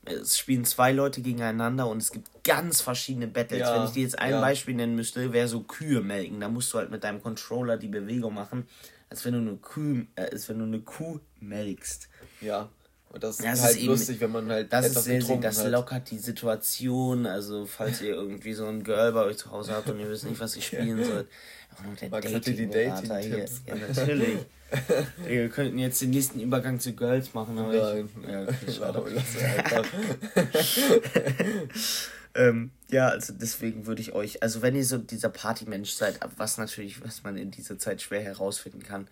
es 0.04 0.38
spielen 0.38 0.64
zwei 0.64 0.92
Leute 0.92 1.20
gegeneinander 1.20 1.86
und 1.88 1.98
es 1.98 2.10
gibt 2.10 2.44
ganz 2.44 2.80
verschiedene 2.80 3.26
Battles. 3.26 3.60
Ja, 3.60 3.76
Wenn 3.76 3.84
ich 3.86 3.92
dir 3.92 4.02
jetzt 4.02 4.18
ein 4.18 4.32
ja. 4.32 4.40
Beispiel 4.40 4.74
nennen 4.74 4.94
müsste, 4.94 5.32
wäre 5.32 5.48
so 5.48 5.60
Kühe 5.60 6.00
melken. 6.00 6.40
Da 6.40 6.48
musst 6.48 6.72
du 6.72 6.78
halt 6.78 6.90
mit 6.90 7.04
deinem 7.04 7.22
Controller 7.22 7.76
die 7.76 7.88
Bewegung 7.88 8.34
machen, 8.34 8.66
als 9.10 9.24
wenn 9.24 9.34
du 9.34 9.40
eine 9.40 9.56
Kuh, 9.56 10.04
äh, 10.16 10.30
als 10.30 10.48
wenn 10.48 10.58
du 10.58 10.64
eine 10.64 10.80
Kuh 10.80 11.20
melkst. 11.40 12.08
Ja. 12.40 12.70
Und 13.16 13.24
das, 13.24 13.38
das 13.38 13.54
ist 13.54 13.64
halt 13.64 13.76
ist 13.78 13.84
lustig, 13.84 14.20
wenn 14.20 14.30
man 14.30 14.50
halt. 14.50 14.70
Das 14.70 14.88
ist 14.88 15.04
sehr, 15.04 15.22
sehr, 15.22 15.38
das 15.38 15.64
hat. 15.64 15.70
lockert 15.70 16.10
die 16.10 16.18
Situation. 16.18 17.24
Also, 17.24 17.64
falls 17.64 18.02
ihr 18.02 18.12
irgendwie 18.12 18.52
so 18.52 18.66
ein 18.66 18.84
Girl 18.84 19.10
bei 19.12 19.24
euch 19.24 19.38
zu 19.38 19.50
Hause 19.50 19.72
habt 19.72 19.88
und 19.88 19.98
ihr 19.98 20.10
wisst 20.10 20.26
nicht, 20.26 20.38
was 20.38 20.54
ihr 20.54 20.60
spielen 20.60 21.02
sollt. 21.02 21.26
Der 22.02 22.10
Max 22.10 22.30
hatte 22.30 22.52
die 22.52 22.68
Dating 22.68 23.16
hier. 23.20 23.38
Ja, 23.38 23.74
natürlich. 23.74 24.40
Wir 25.24 25.48
könnten 25.48 25.78
jetzt 25.78 26.02
den 26.02 26.10
nächsten 26.10 26.40
Übergang 26.40 26.78
zu 26.78 26.92
Girls 26.92 27.32
machen, 27.32 27.56
aber 27.56 27.72
Nein. 27.72 28.10
ich. 28.22 28.28
Ja, 28.30 28.42
okay, 28.42 28.72
schade. 28.76 29.02
ähm, 32.34 32.70
ja, 32.90 33.08
also 33.08 33.32
deswegen 33.32 33.86
würde 33.86 34.02
ich 34.02 34.12
euch, 34.12 34.42
also 34.42 34.60
wenn 34.60 34.76
ihr 34.76 34.84
so 34.84 34.98
dieser 34.98 35.30
Partymensch 35.30 35.92
seid, 35.92 36.20
was 36.36 36.58
natürlich, 36.58 37.02
was 37.02 37.22
man 37.22 37.38
in 37.38 37.50
dieser 37.50 37.78
Zeit 37.78 38.02
schwer 38.02 38.20
herausfinden 38.20 38.82
kann. 38.82 39.08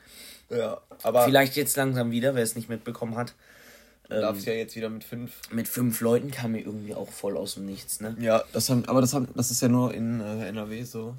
Ja, 0.51 0.83
aber. 1.03 1.25
Vielleicht 1.25 1.57
jetzt 1.57 1.75
langsam 1.79 2.11
wieder, 2.11 2.35
wer 2.35 2.43
es 2.43 2.55
nicht 2.55 2.69
mitbekommen 2.69 3.17
hat. 3.17 3.33
Ähm, 4.11 4.21
darf 4.21 4.45
ja 4.45 4.53
jetzt 4.53 4.77
wieder 4.77 4.91
mit 4.91 5.05
fünf. 5.05 5.33
Mit 5.51 5.69
fünf 5.69 6.01
Leuten 6.01 6.31
kam 6.31 6.53
mir 6.53 6.61
irgendwie 6.61 6.95
auch 6.95 7.11
voll 7.11 7.37
aus 7.37 7.55
dem 7.55 7.65
Nichts, 7.65 8.01
ne? 8.01 8.17
Ja, 8.21 8.45
das 8.53 8.69
haben, 8.69 8.85
aber 8.87 9.01
das 9.01 9.15
haben, 9.15 9.29
das 9.35 9.51
ist 9.51 9.63
ja 9.63 9.69
nur 9.69 9.95
in 9.95 10.21
äh, 10.21 10.49
NRW 10.49 10.83
so. 10.85 11.17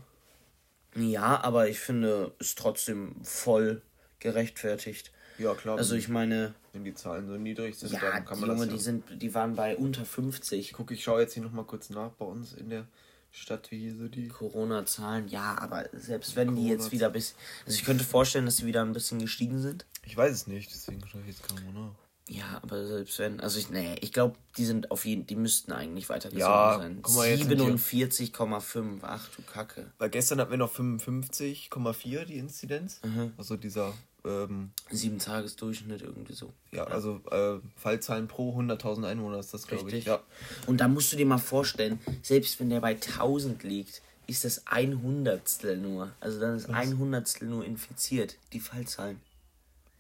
Ja, 0.96 1.44
aber 1.44 1.68
ich 1.68 1.80
finde 1.80 2.32
es 2.40 2.56
trotzdem 2.56 3.16
voll 3.24 3.82
gerechtfertigt. 4.20 5.12
Ja, 5.38 5.54
klar. 5.54 5.78
Also 5.78 5.96
ich 5.96 6.08
meine. 6.08 6.54
Wenn 6.74 6.84
die 6.84 6.94
Zahlen 6.94 7.28
so 7.28 7.38
niedrig 7.38 7.76
sind, 7.78 7.92
ja, 7.92 8.00
dann 8.00 8.26
kann 8.26 8.40
man 8.40 8.50
Junge, 8.50 8.68
das. 8.68 8.70
Ja. 8.70 8.76
Die, 8.76 8.84
sind, 8.84 9.22
die 9.22 9.34
waren 9.34 9.56
bei 9.56 9.76
unter 9.76 10.06
50. 10.06 10.74
Guck, 10.74 10.92
ich 10.92 11.04
schaue 11.04 11.22
jetzt 11.22 11.34
hier 11.34 11.44
nochmal 11.44 11.66
kurz 11.66 11.90
nach 11.90 12.12
bei 12.12 12.26
uns 12.26 12.54
in 12.54 12.70
der 12.70 12.86
Stadt, 13.32 13.72
wie 13.72 13.80
hier 13.80 13.96
so 13.96 14.08
die. 14.08 14.28
Corona-Zahlen, 14.28 15.28
ja, 15.28 15.58
aber 15.58 15.86
selbst 15.94 16.36
wenn 16.36 16.56
die 16.56 16.68
jetzt 16.68 16.92
wieder 16.92 17.10
bis. 17.10 17.36
Also 17.66 17.78
ich 17.78 17.86
könnte 17.86 18.04
vorstellen, 18.04 18.46
dass 18.46 18.58
die 18.58 18.66
wieder 18.66 18.82
ein 18.82 18.94
bisschen 18.94 19.20
gestiegen 19.20 19.62
sind. 19.62 19.86
Ich 20.04 20.16
weiß 20.16 20.32
es 20.32 20.48
nicht, 20.48 20.72
deswegen 20.72 21.06
schaue 21.08 21.22
ich 21.22 21.28
jetzt 21.28 21.44
nach. 21.74 21.92
Ja, 22.28 22.60
aber 22.64 22.88
selbst 22.88 23.20
wenn, 23.20 23.40
also 23.40 23.60
ich, 23.60 23.70
nee, 23.70 23.96
ich 24.02 24.12
glaube, 24.12 24.36
die 24.58 24.66
sind 24.66 24.90
auf 24.90 25.06
jeden, 25.06 25.28
die 25.28 25.36
müssten 25.36 25.72
eigentlich 25.72 26.10
weiter 26.10 26.34
ja, 26.34 26.80
sein. 26.80 27.04
47,5, 27.04 29.00
ach 29.04 29.30
du 29.36 29.44
Kacke. 29.44 29.92
Weil 30.00 30.10
gestern 30.10 30.40
hatten 30.40 30.50
wir 30.50 30.58
noch 30.58 30.74
55,4 30.74 32.26
die 32.26 32.38
Inzidenz. 32.38 33.00
Mhm. 33.04 33.34
Also 33.38 33.58
dieser 33.58 33.94
ähm, 34.26 34.72
sieben 34.90 35.20
Tagesdurchschnitt 35.20 36.02
irgendwie 36.02 36.34
so. 36.34 36.52
Ja, 36.72 36.86
also 36.86 37.22
äh, 37.30 37.60
Fallzahlen 37.76 38.28
pro 38.28 38.60
100.000 38.60 39.06
Einwohner 39.06 39.38
ist 39.38 39.54
das, 39.54 39.68
glaube 39.68 39.92
ich. 39.92 40.06
Ja. 40.06 40.20
Und 40.66 40.82
da 40.82 40.88
musst 40.88 41.14
du 41.14 41.18
dir 41.18 41.28
mal 41.28 41.38
vorstellen, 41.38 42.00
selbst 42.24 42.60
wenn 42.60 42.72
der 42.72 42.82
bei 42.82 42.94
1000 42.96 43.62
liegt, 43.62 44.02
ist 44.26 44.44
das 44.46 44.66
ein 44.66 45.04
Hundertstel 45.04 45.78
nur. 45.78 46.12
Also 46.20 46.40
dann 46.40 46.56
ist 46.58 46.70
Was? 46.70 46.76
ein 46.76 46.98
Hundertstel 46.98 47.48
nur 47.48 47.64
infiziert, 47.64 48.38
die 48.52 48.60
Fallzahlen. 48.60 49.22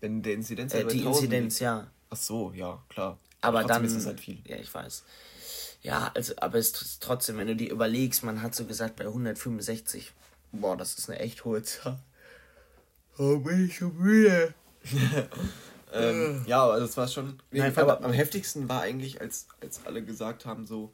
Wenn 0.01 0.23
der 0.23 0.33
Inzidenz 0.33 0.73
äh, 0.73 0.85
Die 0.85 1.01
Inzidenz, 1.01 1.55
liegt. 1.55 1.61
ja. 1.61 1.87
Ach 2.15 2.21
so, 2.21 2.53
ja, 2.55 2.81
klar. 2.87 3.17
Aber 3.41 3.59
trotzdem 3.59 3.75
dann 3.75 3.85
ist 3.85 3.95
es 3.95 4.05
halt 4.05 4.21
viel. 4.21 4.39
Ja, 4.47 4.55
ich 4.55 4.73
weiß. 4.73 5.03
Ja, 5.81 6.11
also, 6.15 6.33
aber 6.37 6.57
es 6.57 6.69
ist 6.81 7.03
trotzdem, 7.03 7.37
wenn 7.37 7.47
du 7.47 7.57
dir 7.57 7.69
überlegst, 7.69 8.23
man 8.23 8.41
hat 8.41 8.55
so 8.55 8.63
gesagt 8.63 8.95
bei 8.95 9.03
165. 9.03 10.13
Boah, 10.53 10.77
das 10.77 10.97
ist 10.97 11.09
eine 11.09 11.19
echt 11.19 11.43
hohe 11.43 11.61
Zahl. 11.61 11.99
Oh, 13.17 13.39
bin 13.39 13.65
ich 13.65 13.75
schon 13.75 13.97
müde. 13.97 14.53
ähm, 15.93 16.45
ja, 16.47 16.63
aber 16.63 16.79
das 16.79 16.95
war 16.95 17.09
schon. 17.09 17.37
Nein, 17.51 17.77
aber 17.77 18.01
am 18.01 18.13
heftigsten 18.13 18.69
war 18.69 18.81
eigentlich, 18.81 19.19
als, 19.19 19.47
als 19.61 19.85
alle 19.85 20.01
gesagt 20.01 20.45
haben, 20.45 20.65
so, 20.65 20.93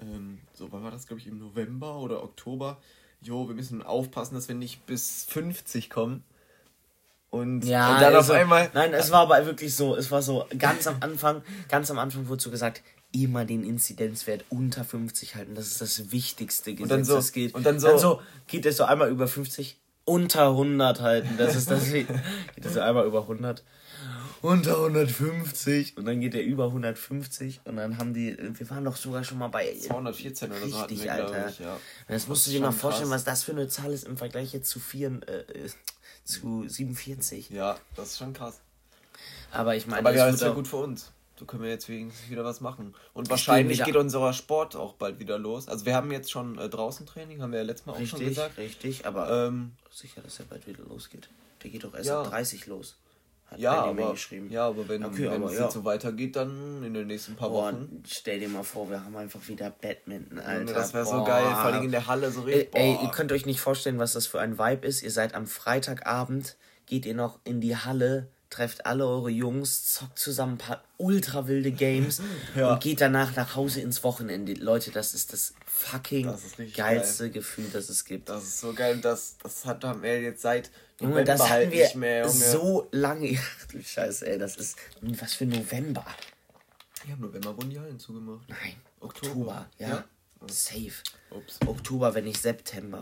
ähm, 0.00 0.38
so, 0.52 0.70
wann 0.70 0.84
war 0.84 0.90
das, 0.90 1.06
glaube 1.06 1.20
ich, 1.20 1.26
im 1.26 1.38
November 1.38 1.98
oder 1.98 2.22
Oktober? 2.22 2.76
Jo, 3.22 3.48
wir 3.48 3.54
müssen 3.54 3.82
aufpassen, 3.82 4.34
dass 4.34 4.48
wir 4.48 4.54
nicht 4.54 4.84
bis 4.84 5.24
50 5.30 5.88
kommen. 5.88 6.24
Und, 7.30 7.64
ja, 7.64 7.94
und 7.94 8.00
dann 8.00 8.14
also, 8.14 8.32
auf 8.32 8.38
einmal. 8.38 8.70
Nein, 8.72 8.94
es 8.94 9.10
war 9.10 9.20
aber 9.20 9.44
wirklich 9.44 9.74
so, 9.74 9.94
es 9.94 10.10
war 10.10 10.22
so, 10.22 10.46
ganz 10.58 10.86
am 10.86 10.96
Anfang, 11.00 11.42
ganz 11.68 11.90
am 11.90 11.98
Anfang 11.98 12.28
wurde 12.28 12.42
so 12.42 12.50
gesagt, 12.50 12.82
immer 13.12 13.44
den 13.44 13.64
Inzidenzwert 13.64 14.44
unter 14.48 14.84
50 14.84 15.34
halten. 15.34 15.54
Das 15.54 15.66
ist 15.66 15.80
das 15.80 16.10
wichtigste 16.10 16.72
Gesetz, 16.72 16.82
und 16.82 16.90
dann 16.90 17.04
so, 17.04 17.16
das 17.16 17.32
geht. 17.32 17.54
Und 17.54 17.66
dann 17.66 17.80
so, 17.80 17.88
dann 17.88 17.98
so 17.98 18.22
geht 18.46 18.66
es 18.66 18.76
so 18.76 18.84
einmal 18.84 19.10
über 19.10 19.28
50, 19.28 19.78
unter 20.04 20.48
100 20.48 21.00
halten. 21.00 21.34
Das 21.36 21.54
ist 21.54 21.70
das. 21.70 21.92
geht 21.92 22.08
es 22.62 22.74
so 22.74 22.80
einmal 22.80 23.06
über 23.06 23.22
100. 23.22 23.62
Unter 24.40 24.76
150 24.76 25.96
und 25.96 26.04
dann 26.04 26.20
geht 26.20 26.32
er 26.34 26.44
über 26.44 26.66
150 26.66 27.62
und 27.64 27.74
dann 27.74 27.98
haben 27.98 28.14
die, 28.14 28.36
wir 28.38 28.70
waren 28.70 28.84
doch 28.84 28.94
sogar 28.94 29.24
schon 29.24 29.38
mal 29.38 29.48
bei 29.48 29.74
214 29.76 30.52
oder 30.52 30.60
so 30.60 30.78
richtig, 30.78 31.10
Alter. 31.10 31.48
Ich, 31.48 31.58
ja. 31.58 31.76
Das 32.06 32.28
musst 32.28 32.46
du 32.46 32.52
dir 32.52 32.60
mal 32.60 32.70
vorstellen, 32.70 33.10
krass. 33.10 33.22
was 33.22 33.24
das 33.24 33.42
für 33.42 33.50
eine 33.50 33.66
Zahl 33.66 33.92
ist 33.92 34.06
im 34.06 34.16
Vergleich 34.16 34.52
jetzt 34.52 34.70
zu 34.70 34.78
4, 34.78 35.08
äh, 35.26 35.68
zu 36.28 36.68
47. 36.68 37.50
Ja, 37.50 37.78
das 37.96 38.12
ist 38.12 38.18
schon 38.18 38.32
krass. 38.32 38.60
Aber 39.50 39.74
ich 39.74 39.86
meine, 39.86 40.00
aber 40.00 40.14
ja, 40.14 40.28
ist 40.28 40.42
ja 40.42 40.50
gut 40.50 40.68
für 40.68 40.76
uns. 40.76 41.10
So 41.38 41.44
können 41.44 41.62
wir 41.62 41.70
jetzt 41.70 41.88
wieder 41.88 42.44
was 42.44 42.60
machen. 42.60 42.94
Und 43.14 43.30
wahrscheinlich 43.30 43.84
geht 43.84 43.94
unser 43.96 44.32
Sport 44.32 44.74
auch 44.74 44.94
bald 44.94 45.20
wieder 45.20 45.38
los. 45.38 45.68
Also 45.68 45.86
wir 45.86 45.94
haben 45.94 46.10
jetzt 46.10 46.30
schon 46.30 46.58
äh, 46.58 46.68
draußen 46.68 47.06
Training, 47.06 47.40
haben 47.42 47.52
wir 47.52 47.60
ja 47.60 47.64
letztes 47.64 47.86
Mal 47.86 47.92
richtig, 47.92 48.12
auch 48.12 48.18
schon 48.18 48.28
gesagt. 48.28 48.58
Richtig, 48.58 49.06
aber 49.06 49.46
ähm, 49.46 49.72
sicher, 49.92 50.20
dass 50.20 50.40
er 50.40 50.46
bald 50.46 50.66
wieder 50.66 50.82
losgeht. 50.82 51.28
Der 51.62 51.70
geht 51.70 51.84
doch 51.84 51.94
erst 51.94 52.08
ja. 52.08 52.22
ab 52.22 52.30
30 52.30 52.66
los. 52.66 52.96
Hat 53.50 53.58
ja, 53.58 53.72
aber, 53.82 54.12
geschrieben. 54.12 54.50
ja, 54.50 54.66
aber 54.66 54.86
wenn, 54.88 55.02
okay, 55.04 55.30
wenn 55.30 55.42
aber, 55.42 55.46
es 55.46 55.58
ja. 55.58 55.64
jetzt 55.64 55.72
so 55.72 55.84
weitergeht, 55.84 56.36
dann 56.36 56.82
in 56.84 56.92
den 56.92 57.06
nächsten 57.06 57.34
paar 57.34 57.48
Boah, 57.48 57.72
Wochen. 57.72 58.02
Stell 58.06 58.40
dir 58.40 58.48
mal 58.48 58.62
vor, 58.62 58.90
wir 58.90 59.02
haben 59.02 59.16
einfach 59.16 59.40
wieder 59.48 59.70
Badminton, 59.70 60.38
Alter. 60.38 60.74
das 60.74 60.92
wäre 60.92 61.06
so 61.06 61.24
geil, 61.24 61.44
vor 61.44 61.64
allem 61.64 61.84
in 61.84 61.90
der 61.90 62.06
Halle 62.06 62.30
so 62.30 62.42
richtig. 62.42 62.68
Ey, 62.74 62.96
ey, 62.96 63.04
ihr 63.04 63.10
könnt 63.10 63.32
euch 63.32 63.46
nicht 63.46 63.60
vorstellen, 63.60 63.98
was 63.98 64.12
das 64.12 64.26
für 64.26 64.38
ein 64.38 64.58
Vibe 64.58 64.86
ist. 64.86 65.02
Ihr 65.02 65.10
seid 65.10 65.34
am 65.34 65.46
Freitagabend, 65.46 66.56
geht 66.84 67.06
ihr 67.06 67.14
noch 67.14 67.38
in 67.44 67.62
die 67.62 67.74
Halle, 67.74 68.28
trefft 68.50 68.84
alle 68.84 69.06
eure 69.06 69.30
Jungs, 69.30 69.94
zockt 69.94 70.18
zusammen 70.18 70.54
ein 70.54 70.58
paar 70.58 70.84
ultra 70.98 71.48
wilde 71.48 71.72
Games 71.72 72.20
ja. 72.54 72.74
und 72.74 72.82
geht 72.82 73.00
danach 73.00 73.34
nach 73.34 73.56
Hause 73.56 73.80
ins 73.80 74.04
Wochenende. 74.04 74.52
Leute, 74.54 74.90
das 74.90 75.14
ist 75.14 75.32
das 75.32 75.54
fucking 75.64 76.26
das 76.26 76.44
ist 76.44 76.76
geilste 76.76 77.24
geil. 77.24 77.32
Gefühl, 77.32 77.66
das 77.72 77.88
es 77.88 78.04
gibt. 78.04 78.28
Das 78.28 78.42
ist 78.42 78.60
so 78.60 78.74
geil. 78.74 78.98
Das, 79.00 79.36
das 79.42 79.64
hat 79.64 79.82
wir 80.02 80.20
jetzt 80.20 80.42
seit 80.42 80.70
November 81.00 81.24
das 81.24 81.40
hatten 81.42 81.50
halt 81.50 81.72
wir 81.72 81.96
mehr, 81.96 82.20
Junge. 82.22 82.32
so 82.32 82.88
lange. 82.90 83.38
Ach 83.38 83.66
du 83.72 83.82
Scheiße, 83.82 84.26
ey, 84.26 84.38
das 84.38 84.56
ist 84.56 84.76
was 85.00 85.34
für 85.34 85.46
November. 85.46 86.04
Ich 87.04 87.10
habe 87.10 87.22
November 87.22 87.56
wurden 87.56 87.70
die 87.70 87.78
Hallen 87.78 87.98
zugemacht. 87.98 88.48
Nein, 88.48 88.74
Oktober, 89.00 89.32
Oktober 89.32 89.70
ja. 89.78 89.88
ja. 89.88 90.04
Safe. 90.48 90.92
Ups. 91.30 91.58
Oktober, 91.66 92.14
wenn 92.14 92.24
nicht 92.24 92.40
September. 92.40 93.00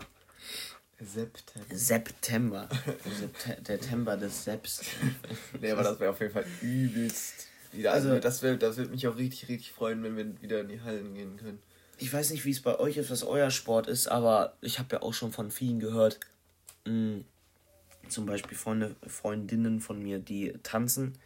September. 0.99 1.75
September. 1.75 2.69
September 3.65 4.17
des 4.17 4.43
Seps. 4.43 4.81
nee, 5.61 5.71
aber 5.71 5.83
das 5.83 5.99
wäre 5.99 6.11
auf 6.11 6.19
jeden 6.19 6.33
Fall 6.33 6.45
übelst. 6.61 7.47
Wieder. 7.71 7.93
Also, 7.93 8.09
also 8.09 8.21
das, 8.21 8.41
wär, 8.41 8.57
das 8.57 8.77
würde 8.77 8.91
mich 8.91 9.07
auch 9.07 9.17
richtig, 9.17 9.49
richtig 9.49 9.73
freuen, 9.73 10.01
wenn 10.03 10.17
wir 10.17 10.41
wieder 10.41 10.61
in 10.61 10.69
die 10.69 10.81
Hallen 10.81 11.13
gehen 11.13 11.37
können. 11.37 11.59
Ich 11.97 12.11
weiß 12.11 12.31
nicht, 12.31 12.45
wie 12.45 12.51
es 12.51 12.61
bei 12.61 12.79
euch 12.79 12.97
ist, 12.97 13.09
was 13.09 13.23
euer 13.23 13.51
Sport 13.51 13.87
ist, 13.87 14.07
aber 14.07 14.53
ich 14.61 14.79
habe 14.79 14.95
ja 14.95 15.01
auch 15.01 15.13
schon 15.13 15.31
von 15.31 15.51
vielen 15.51 15.79
gehört. 15.79 16.19
Mh, 16.85 16.91
hm, 16.91 17.25
zum 18.07 18.25
Beispiel 18.25 18.57
Freunde, 18.57 18.95
Freundinnen 19.05 19.79
von 19.79 20.01
mir, 20.01 20.19
die 20.19 20.53
tanzen, 20.63 21.17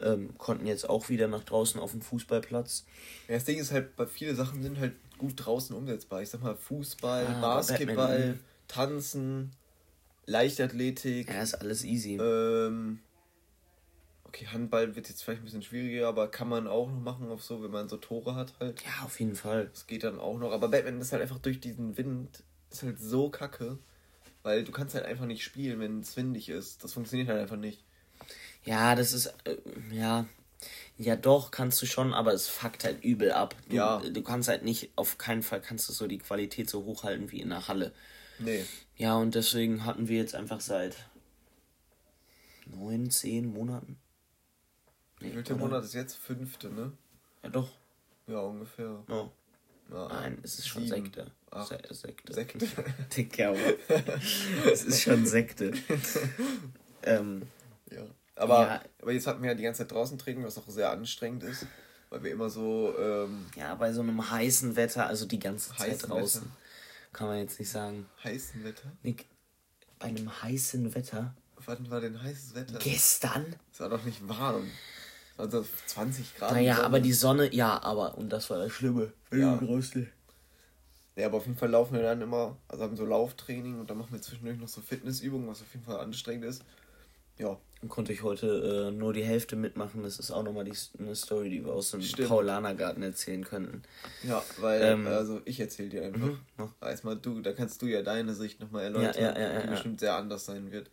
ähm, 0.00 0.36
konnten 0.38 0.66
jetzt 0.66 0.88
auch 0.88 1.08
wieder 1.08 1.28
nach 1.28 1.44
draußen 1.44 1.80
auf 1.80 1.92
dem 1.92 2.02
Fußballplatz. 2.02 2.86
Ja, 3.28 3.34
das 3.34 3.44
Ding 3.44 3.58
ist 3.58 3.72
halt, 3.72 3.90
viele 4.08 4.34
Sachen 4.34 4.62
sind 4.62 4.78
halt 4.78 4.94
gut 5.18 5.32
draußen 5.36 5.74
umsetzbar. 5.74 6.22
Ich 6.22 6.30
sag 6.30 6.42
mal, 6.42 6.56
Fußball, 6.56 7.26
ah, 7.26 7.40
Basketball. 7.40 8.38
Tanzen, 8.68 9.52
Leichtathletik. 10.26 11.28
Ja, 11.28 11.42
ist 11.42 11.54
alles 11.54 11.84
easy. 11.84 12.18
Ähm, 12.20 12.98
okay, 14.24 14.46
Handball 14.46 14.96
wird 14.96 15.08
jetzt 15.08 15.22
vielleicht 15.22 15.42
ein 15.42 15.44
bisschen 15.44 15.62
schwieriger, 15.62 16.08
aber 16.08 16.28
kann 16.28 16.48
man 16.48 16.66
auch 16.66 16.88
noch 16.90 17.00
machen, 17.00 17.30
auf 17.30 17.42
so, 17.42 17.62
wenn 17.62 17.70
man 17.70 17.88
so 17.88 17.96
Tore 17.96 18.34
hat 18.34 18.54
halt. 18.60 18.82
Ja, 18.82 19.04
auf 19.04 19.18
jeden 19.20 19.36
Fall. 19.36 19.68
Das 19.68 19.86
geht 19.86 20.04
dann 20.04 20.18
auch 20.18 20.38
noch. 20.38 20.52
Aber 20.52 20.68
Batman 20.68 21.00
ist 21.00 21.12
halt 21.12 21.22
einfach 21.22 21.38
durch 21.38 21.60
diesen 21.60 21.96
Wind, 21.96 22.42
ist 22.70 22.82
halt 22.82 22.98
so 22.98 23.30
kacke. 23.30 23.78
Weil 24.46 24.62
du 24.62 24.70
kannst 24.70 24.94
halt 24.94 25.04
einfach 25.06 25.26
nicht 25.26 25.42
spielen, 25.42 25.80
wenn 25.80 25.98
es 25.98 26.16
windig 26.16 26.48
ist. 26.50 26.84
Das 26.84 26.92
funktioniert 26.92 27.28
halt 27.28 27.40
einfach 27.40 27.56
nicht. 27.56 27.82
Ja, 28.62 28.94
das 28.94 29.12
ist, 29.12 29.34
äh, 29.42 29.56
ja. 29.90 30.24
Ja, 30.98 31.16
doch, 31.16 31.50
kannst 31.50 31.82
du 31.82 31.86
schon, 31.86 32.14
aber 32.14 32.32
es 32.32 32.46
fuckt 32.46 32.84
halt 32.84 33.02
übel 33.02 33.32
ab. 33.32 33.56
Du, 33.68 33.74
ja. 33.74 33.98
Du 33.98 34.22
kannst 34.22 34.48
halt 34.48 34.62
nicht, 34.62 34.92
auf 34.94 35.18
keinen 35.18 35.42
Fall 35.42 35.60
kannst 35.60 35.88
du 35.88 35.92
so 35.92 36.06
die 36.06 36.18
Qualität 36.18 36.70
so 36.70 36.84
hochhalten 36.84 37.32
wie 37.32 37.40
in 37.40 37.48
der 37.48 37.66
Halle. 37.66 37.92
Nee. 38.38 38.64
Ja, 38.96 39.16
und 39.16 39.34
deswegen 39.34 39.84
hatten 39.84 40.06
wir 40.06 40.18
jetzt 40.18 40.36
einfach 40.36 40.60
seit 40.60 40.96
neun, 42.66 43.10
zehn 43.10 43.46
Monaten. 43.46 43.98
Nee, 45.18 45.34
Wie 45.34 45.42
viel 45.42 45.56
Monat 45.56 45.82
ist 45.82 45.94
jetzt? 45.94 46.14
Fünfte, 46.14 46.70
ne? 46.70 46.92
Ja, 47.42 47.48
doch. 47.48 47.70
Ja, 48.28 48.38
ungefähr. 48.42 49.02
Oh. 49.08 49.28
Ja, 49.90 50.08
Nein, 50.08 50.38
es 50.42 50.58
ist 50.58 50.68
schon 50.68 50.82
sieben, 50.82 51.04
Sekte. 51.04 51.30
Acht, 51.50 51.68
Se 51.68 51.94
Sekte. 51.94 52.32
Sekte. 52.32 52.66
Dicker, 53.16 53.54
es 54.70 54.84
ist 54.84 55.02
schon 55.02 55.26
Sekte. 55.26 55.72
ähm, 57.02 57.42
ja. 57.90 58.02
Aber, 58.34 58.66
ja. 58.66 58.80
aber 59.00 59.12
jetzt 59.12 59.26
hatten 59.26 59.42
wir 59.42 59.50
ja 59.50 59.54
die 59.54 59.62
ganze 59.62 59.78
Zeit 59.78 59.92
draußen 59.92 60.18
trinken, 60.18 60.44
was 60.44 60.58
auch 60.58 60.68
sehr 60.68 60.90
anstrengend 60.90 61.44
ist. 61.44 61.66
Weil 62.10 62.22
wir 62.24 62.32
immer 62.32 62.50
so. 62.50 62.94
Ähm, 62.98 63.46
ja, 63.56 63.74
bei 63.74 63.92
so 63.92 64.00
einem 64.00 64.30
heißen 64.30 64.76
Wetter, 64.76 65.06
also 65.06 65.26
die 65.26 65.38
ganze 65.38 65.74
Zeit 65.74 66.08
draußen. 66.08 66.42
Wetter. 66.42 66.52
Kann 67.12 67.28
man 67.28 67.38
jetzt 67.38 67.58
nicht 67.58 67.70
sagen. 67.70 68.06
Heißen 68.22 68.62
Wetter? 68.62 68.92
Nee, 69.02 69.16
bei 69.98 70.08
einem 70.08 70.42
heißen 70.42 70.94
Wetter. 70.94 71.34
Wann 71.64 71.90
war 71.90 72.00
denn 72.00 72.22
heißes 72.22 72.54
Wetter? 72.54 72.78
Gestern? 72.78 73.56
Es 73.72 73.80
war 73.80 73.88
doch 73.88 74.04
nicht 74.04 74.28
warm. 74.28 74.70
Also 75.38 75.64
20 75.86 76.36
Grad. 76.36 76.52
Naja, 76.52 76.82
aber 76.82 77.00
die 77.00 77.12
Sonne, 77.12 77.54
ja, 77.54 77.82
aber, 77.82 78.16
und 78.16 78.30
das 78.30 78.48
war 78.48 78.58
das 78.58 78.72
Schlimme. 78.72 79.12
Ja. 79.32 79.56
Größte. 79.56 80.06
Ja, 81.16 81.26
aber 81.26 81.38
auf 81.38 81.46
jeden 81.46 81.58
Fall 81.58 81.70
laufen 81.70 81.94
wir 81.94 82.02
dann 82.02 82.20
immer, 82.20 82.56
also 82.68 82.84
haben 82.84 82.96
so 82.96 83.06
Lauftraining 83.06 83.80
und 83.80 83.88
dann 83.88 83.98
machen 83.98 84.12
wir 84.12 84.20
zwischendurch 84.20 84.58
noch 84.58 84.68
so 84.68 84.80
Fitnessübungen, 84.80 85.48
was 85.48 85.62
auf 85.62 85.72
jeden 85.72 85.84
Fall 85.84 86.00
anstrengend 86.00 86.44
ist. 86.44 86.62
Ja. 87.38 87.58
Und 87.82 87.90
konnte 87.90 88.12
ich 88.12 88.22
heute 88.22 88.88
äh, 88.88 88.90
nur 88.90 89.12
die 89.12 89.22
Hälfte 89.22 89.54
mitmachen. 89.54 90.02
Das 90.02 90.18
ist 90.18 90.30
auch 90.30 90.42
nochmal 90.42 90.64
die, 90.64 90.72
eine 90.98 91.14
Story, 91.14 91.50
die 91.50 91.64
wir 91.64 91.72
aus 91.72 91.90
dem 91.90 92.00
Stimmt. 92.00 92.28
Paulanergarten 92.28 93.02
erzählen 93.02 93.44
könnten. 93.44 93.82
Ja, 94.22 94.42
weil, 94.58 94.82
ähm, 94.82 95.06
also 95.06 95.42
ich 95.44 95.60
erzähle 95.60 95.90
dir 95.90 96.02
einfach. 96.04 96.26
Mhm. 96.56 96.72
Erstmal 96.80 97.16
du, 97.16 97.42
da 97.42 97.52
kannst 97.52 97.82
du 97.82 97.86
ja 97.86 98.00
deine 98.00 98.34
Sicht 98.34 98.60
nochmal 98.60 98.84
erläutern, 98.84 99.22
ja, 99.22 99.38
ja, 99.38 99.52
ja, 99.52 99.60
die 99.60 99.68
bestimmt 99.68 100.00
sehr 100.00 100.14
anders 100.16 100.46
sein 100.46 100.72
wird. 100.72 100.90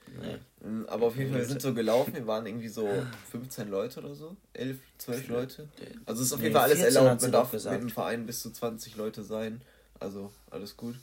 Mhm, 0.62 0.86
aber 0.88 1.08
auf 1.08 1.15
jeden 1.15 1.32
Fall, 1.32 1.39
wir 1.39 1.47
sind 1.47 1.62
so 1.62 1.73
gelaufen, 1.73 2.13
wir 2.13 2.27
waren 2.27 2.45
irgendwie 2.45 2.67
so 2.67 2.89
15 3.32 3.69
Leute 3.69 4.01
oder 4.01 4.13
so, 4.13 4.36
11, 4.51 4.77
12 4.97 5.27
Leute. 5.29 5.69
Also 6.06 6.21
es 6.21 6.27
ist 6.27 6.34
auf 6.34 6.41
jeden 6.41 6.53
Fall 6.53 6.63
alles 6.63 6.79
erlaubt, 6.79 7.21
man 7.21 7.32
darf 7.32 7.53
mit 7.53 7.65
dem 7.65 7.89
Verein 7.89 8.25
bis 8.25 8.41
zu 8.41 8.51
20 8.51 8.97
Leute 8.97 9.23
sein. 9.23 9.62
Also 10.01 10.32
alles 10.51 10.75
gut. 10.75 10.95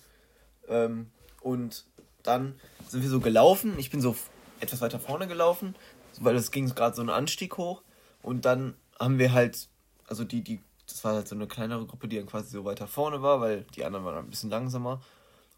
Ähm, 0.69 1.07
und 1.41 1.85
dann 2.23 2.55
sind 2.87 3.03
wir 3.03 3.09
so 3.09 3.21
gelaufen, 3.21 3.75
ich 3.79 3.91
bin 3.91 4.03
so 4.03 4.15
etwas 4.61 4.81
weiter 4.81 5.01
vorne 5.01 5.27
gelaufen, 5.27 5.75
weil 6.21 6.37
es 6.37 6.51
ging 6.51 6.69
gerade 6.69 6.95
so 6.95 7.03
einen 7.03 7.11
Anstieg 7.11 7.57
hoch. 7.57 7.83
Und 8.23 8.45
dann 8.45 8.75
haben 8.99 9.19
wir 9.19 9.33
halt, 9.33 9.69
also 10.07 10.25
die, 10.25 10.43
die, 10.43 10.61
das 10.87 11.03
war 11.05 11.15
halt 11.15 11.29
so 11.29 11.35
eine 11.35 11.47
kleinere 11.47 11.87
Gruppe, 11.87 12.09
die 12.09 12.17
dann 12.17 12.27
quasi 12.27 12.51
so 12.51 12.65
weiter 12.65 12.87
vorne 12.87 13.23
war, 13.23 13.41
weil 13.41 13.65
die 13.75 13.85
anderen 13.85 14.05
waren 14.05 14.19
ein 14.19 14.31
bisschen 14.31 14.51
langsamer. 14.51 15.01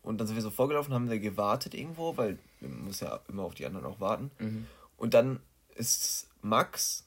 Und 0.03 0.19
dann 0.19 0.27
sind 0.27 0.37
wir 0.37 0.43
so 0.43 0.51
vorgelaufen, 0.51 0.95
haben 0.95 1.11
wir 1.11 1.19
gewartet 1.19 1.75
irgendwo, 1.75 2.17
weil 2.17 2.39
wir 2.61 2.69
müssen 2.69 3.05
ja 3.05 3.21
immer 3.29 3.45
auf 3.45 3.55
die 3.55 3.67
anderen 3.67 3.87
auch 3.87 4.01
warten. 4.01 4.31
Mhm. 4.39 4.67
Und 4.97 5.15
dann 5.15 5.41
ist 5.75 6.29
Max 6.43 7.07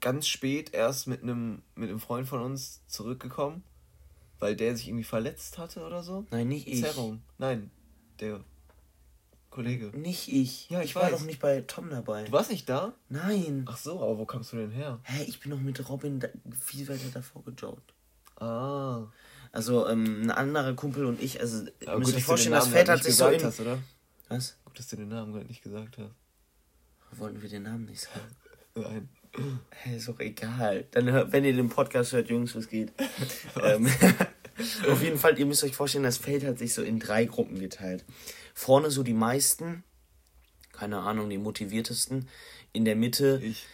ganz 0.00 0.26
spät 0.26 0.72
erst 0.72 1.06
mit 1.06 1.22
einem 1.22 1.62
mit 1.74 1.90
einem 1.90 2.00
Freund 2.00 2.28
von 2.28 2.40
uns 2.40 2.82
zurückgekommen, 2.86 3.62
weil 4.38 4.56
der 4.56 4.76
sich 4.76 4.88
irgendwie 4.88 5.04
verletzt 5.04 5.58
hatte 5.58 5.84
oder 5.84 6.02
so. 6.02 6.26
Nein, 6.30 6.48
nicht 6.48 6.66
Zerrung. 6.78 7.16
ich. 7.16 7.38
Nein, 7.38 7.70
der 8.20 8.40
Kollege. 9.50 9.86
Nicht 9.96 10.32
ich. 10.32 10.70
Ja, 10.70 10.80
ich, 10.80 10.90
ich 10.90 10.94
war 10.94 11.10
doch 11.10 11.22
nicht 11.22 11.40
bei 11.40 11.62
Tom 11.62 11.90
dabei. 11.90 12.24
Du 12.24 12.32
warst 12.32 12.50
nicht 12.50 12.68
da? 12.68 12.94
Nein. 13.08 13.64
Ach 13.68 13.76
so, 13.76 14.00
aber 14.00 14.18
wo 14.18 14.24
kommst 14.24 14.52
du 14.52 14.56
denn 14.56 14.70
her? 14.70 15.00
Hä, 15.02 15.24
ich 15.24 15.40
bin 15.40 15.50
doch 15.50 15.58
mit 15.58 15.88
Robin 15.88 16.22
viel 16.58 16.88
weiter 16.88 17.08
davor 17.12 17.44
gejoggt. 17.44 17.92
Ah. 18.36 19.06
Also 19.52 19.88
ähm, 19.88 20.22
ein 20.22 20.30
anderer 20.30 20.74
Kumpel 20.74 21.04
und 21.04 21.20
ich, 21.20 21.40
also 21.40 21.66
aber 21.84 21.98
müsst 21.98 22.14
euch 22.14 22.24
vorstellen, 22.24 22.54
das 22.54 22.68
Feld 22.68 22.88
hat 22.88 23.02
sich 23.02 23.16
so 23.16 23.26
in... 23.26 23.42
Hast, 23.42 23.60
oder? 23.60 23.78
Was? 24.28 24.56
Gut, 24.64 24.78
dass 24.78 24.88
du 24.88 24.96
den 24.96 25.08
Namen 25.08 25.32
gerade 25.32 25.46
nicht 25.46 25.62
gesagt 25.62 25.98
hast. 25.98 26.14
Wollten 27.18 27.42
wir 27.42 27.48
den 27.48 27.64
Namen 27.64 27.86
nicht 27.86 28.02
sagen? 28.02 28.36
Nein. 28.76 29.08
Hey, 29.70 29.96
ist 29.96 30.08
doch 30.08 30.20
egal. 30.20 30.86
Dann 30.92 31.10
hört, 31.10 31.32
wenn 31.32 31.44
ihr 31.44 31.52
den 31.52 31.68
Podcast 31.68 32.12
hört, 32.12 32.30
Jungs, 32.30 32.54
was 32.56 32.68
geht. 32.68 32.92
ähm, 33.62 33.88
auf 34.90 35.02
jeden 35.02 35.18
Fall, 35.18 35.38
ihr 35.38 35.46
müsst 35.46 35.64
euch 35.64 35.74
vorstellen, 35.74 36.04
das 36.04 36.18
Feld 36.18 36.44
hat 36.44 36.58
sich 36.58 36.72
so 36.72 36.82
in 36.82 37.00
drei 37.00 37.24
Gruppen 37.24 37.58
geteilt. 37.58 38.04
Vorne 38.54 38.90
so 38.90 39.02
die 39.02 39.14
meisten, 39.14 39.84
keine 40.72 40.98
Ahnung, 41.00 41.30
die 41.30 41.38
motiviertesten. 41.38 42.28
In 42.72 42.84
der 42.84 42.96
Mitte. 42.96 43.40
Ich. 43.42 43.66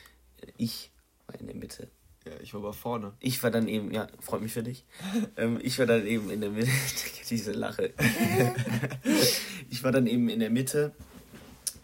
Ich 0.56 0.90
war 1.26 1.38
in 1.40 1.46
der 1.46 1.56
Mitte. 1.56 1.88
Ja, 2.26 2.32
ich 2.42 2.52
war 2.54 2.60
aber 2.60 2.72
vorne. 2.72 3.12
Ich 3.20 3.42
war 3.42 3.50
dann 3.50 3.68
eben, 3.68 3.92
ja, 3.92 4.08
freut 4.20 4.42
mich 4.42 4.52
für 4.52 4.62
dich. 4.62 4.84
ähm, 5.36 5.58
ich 5.62 5.78
war 5.78 5.86
dann 5.86 6.06
eben 6.06 6.30
in 6.30 6.40
der 6.40 6.50
Mitte. 6.50 6.70
Diese 7.30 7.52
Lache. 7.52 7.92
ich 9.70 9.84
war 9.84 9.92
dann 9.92 10.06
eben 10.06 10.28
in 10.28 10.40
der 10.40 10.50
Mitte. 10.50 10.92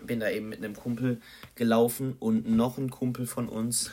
Bin 0.03 0.19
da 0.19 0.31
eben 0.31 0.49
mit 0.49 0.59
einem 0.59 0.75
Kumpel 0.75 1.21
gelaufen 1.55 2.17
und 2.19 2.49
noch 2.49 2.77
ein 2.77 2.91
Kumpel 2.91 3.27
von 3.27 3.49
uns 3.49 3.93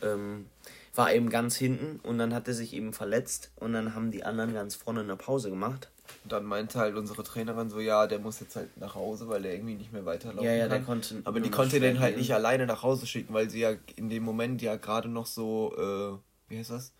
ähm, 0.00 0.46
war 0.94 1.12
eben 1.12 1.30
ganz 1.30 1.56
hinten 1.56 2.00
und 2.02 2.18
dann 2.18 2.34
hat 2.34 2.48
er 2.48 2.54
sich 2.54 2.74
eben 2.74 2.92
verletzt 2.92 3.50
und 3.56 3.72
dann 3.72 3.94
haben 3.94 4.10
die 4.10 4.24
anderen 4.24 4.52
ganz 4.52 4.74
vorne 4.74 5.00
eine 5.00 5.16
Pause 5.16 5.50
gemacht. 5.50 5.90
Und 6.24 6.32
dann 6.32 6.44
meinte 6.44 6.78
halt 6.78 6.96
unsere 6.96 7.22
Trainerin 7.22 7.70
so, 7.70 7.80
ja, 7.80 8.06
der 8.06 8.18
muss 8.18 8.40
jetzt 8.40 8.56
halt 8.56 8.76
nach 8.76 8.94
Hause, 8.94 9.28
weil 9.28 9.44
er 9.44 9.54
irgendwie 9.54 9.74
nicht 9.74 9.92
mehr 9.92 10.04
weiterlaufen 10.04 10.44
ja, 10.44 10.52
ja, 10.52 10.62
kann. 10.62 10.70
Der 10.70 10.80
konnte 10.82 11.22
Aber 11.24 11.40
die 11.40 11.50
konnte 11.50 11.80
den 11.80 12.00
halt 12.00 12.16
nicht 12.16 12.32
alleine 12.34 12.66
nach 12.66 12.82
Hause 12.82 13.06
schicken, 13.06 13.34
weil 13.34 13.50
sie 13.50 13.60
ja 13.60 13.72
in 13.96 14.08
dem 14.08 14.22
Moment 14.22 14.62
ja 14.62 14.76
gerade 14.76 15.08
noch 15.08 15.26
so, 15.26 15.74
äh, 15.76 16.50
wie 16.50 16.58
heißt 16.58 16.70
das? 16.70 16.92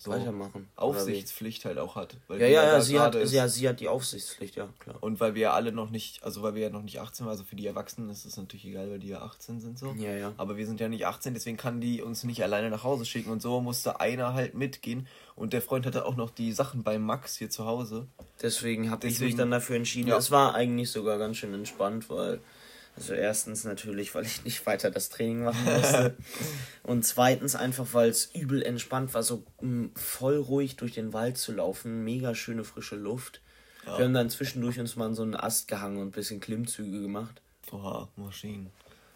So 0.00 0.12
weitermachen. 0.12 0.68
Aufsichtspflicht 0.76 1.64
halt 1.64 1.78
auch 1.78 1.96
hat. 1.96 2.16
ja, 2.28 2.36
ja, 2.36 2.46
ja, 2.46 2.80
sie 2.80 3.00
hat, 3.00 3.16
ja, 3.16 3.48
sie 3.48 3.68
hat 3.68 3.80
die 3.80 3.88
Aufsichtspflicht, 3.88 4.54
ja, 4.54 4.68
klar. 4.78 4.96
Und 5.00 5.18
weil 5.18 5.34
wir 5.34 5.42
ja 5.42 5.52
alle 5.54 5.72
noch 5.72 5.90
nicht, 5.90 6.22
also 6.22 6.42
weil 6.42 6.54
wir 6.54 6.62
ja 6.62 6.70
noch 6.70 6.82
nicht 6.82 7.00
18 7.00 7.26
waren, 7.26 7.32
also 7.32 7.42
für 7.42 7.56
die 7.56 7.66
Erwachsenen 7.66 8.08
ist 8.08 8.24
es 8.24 8.36
natürlich 8.36 8.64
egal, 8.64 8.88
weil 8.92 9.00
die 9.00 9.08
ja 9.08 9.22
18 9.22 9.60
sind 9.60 9.76
so. 9.76 9.92
Ja, 9.98 10.12
ja. 10.12 10.32
Aber 10.36 10.56
wir 10.56 10.66
sind 10.66 10.78
ja 10.78 10.88
nicht 10.88 11.04
18, 11.04 11.34
deswegen 11.34 11.56
kann 11.56 11.80
die 11.80 12.00
uns 12.00 12.22
nicht 12.22 12.44
alleine 12.44 12.70
nach 12.70 12.84
Hause 12.84 13.04
schicken 13.04 13.30
und 13.30 13.42
so 13.42 13.60
musste 13.60 13.98
einer 13.98 14.34
halt 14.34 14.54
mitgehen 14.54 15.08
und 15.34 15.52
der 15.52 15.62
Freund 15.62 15.84
hatte 15.84 16.06
auch 16.06 16.14
noch 16.14 16.30
die 16.30 16.52
Sachen 16.52 16.84
bei 16.84 17.00
Max 17.00 17.36
hier 17.36 17.50
zu 17.50 17.66
Hause. 17.66 18.06
Deswegen 18.40 18.92
habe 18.92 19.08
ich 19.08 19.18
mich 19.18 19.34
dann 19.34 19.50
dafür 19.50 19.74
entschieden. 19.74 20.10
Ja. 20.10 20.16
Es 20.16 20.30
war 20.30 20.54
eigentlich 20.54 20.92
sogar 20.92 21.18
ganz 21.18 21.38
schön 21.38 21.52
entspannt, 21.54 22.08
weil 22.08 22.38
Also 22.98 23.14
erstens 23.14 23.62
natürlich, 23.62 24.12
weil 24.16 24.26
ich 24.26 24.44
nicht 24.44 24.66
weiter 24.66 24.90
das 24.90 25.08
Training 25.08 25.44
machen 25.44 25.64
musste. 25.64 26.16
und 26.82 27.04
zweitens 27.04 27.54
einfach, 27.54 27.86
weil 27.92 28.10
es 28.10 28.26
übel 28.34 28.60
entspannt 28.60 29.14
war, 29.14 29.22
so 29.22 29.44
mh, 29.60 29.68
mm, 29.68 29.90
voll 29.94 30.36
ruhig 30.36 30.74
durch 30.74 30.94
den 30.94 31.12
Wald 31.12 31.38
zu 31.38 31.52
laufen. 31.52 32.02
Mega 32.02 32.34
schöne 32.34 32.64
frische 32.64 32.96
Luft. 32.96 33.40
Ja. 33.86 33.98
Wir 33.98 34.04
haben 34.06 34.14
dann 34.14 34.30
zwischendurch 34.30 34.80
uns 34.80 34.96
mal 34.96 35.06
in 35.06 35.14
so 35.14 35.22
einen 35.22 35.36
Ast 35.36 35.68
gehangen 35.68 35.98
und 35.98 36.08
ein 36.08 36.10
bisschen 36.10 36.40
Klimmzüge 36.40 37.00
gemacht. 37.00 37.40
Oha, 37.70 38.08
Maschinen. 38.16 38.70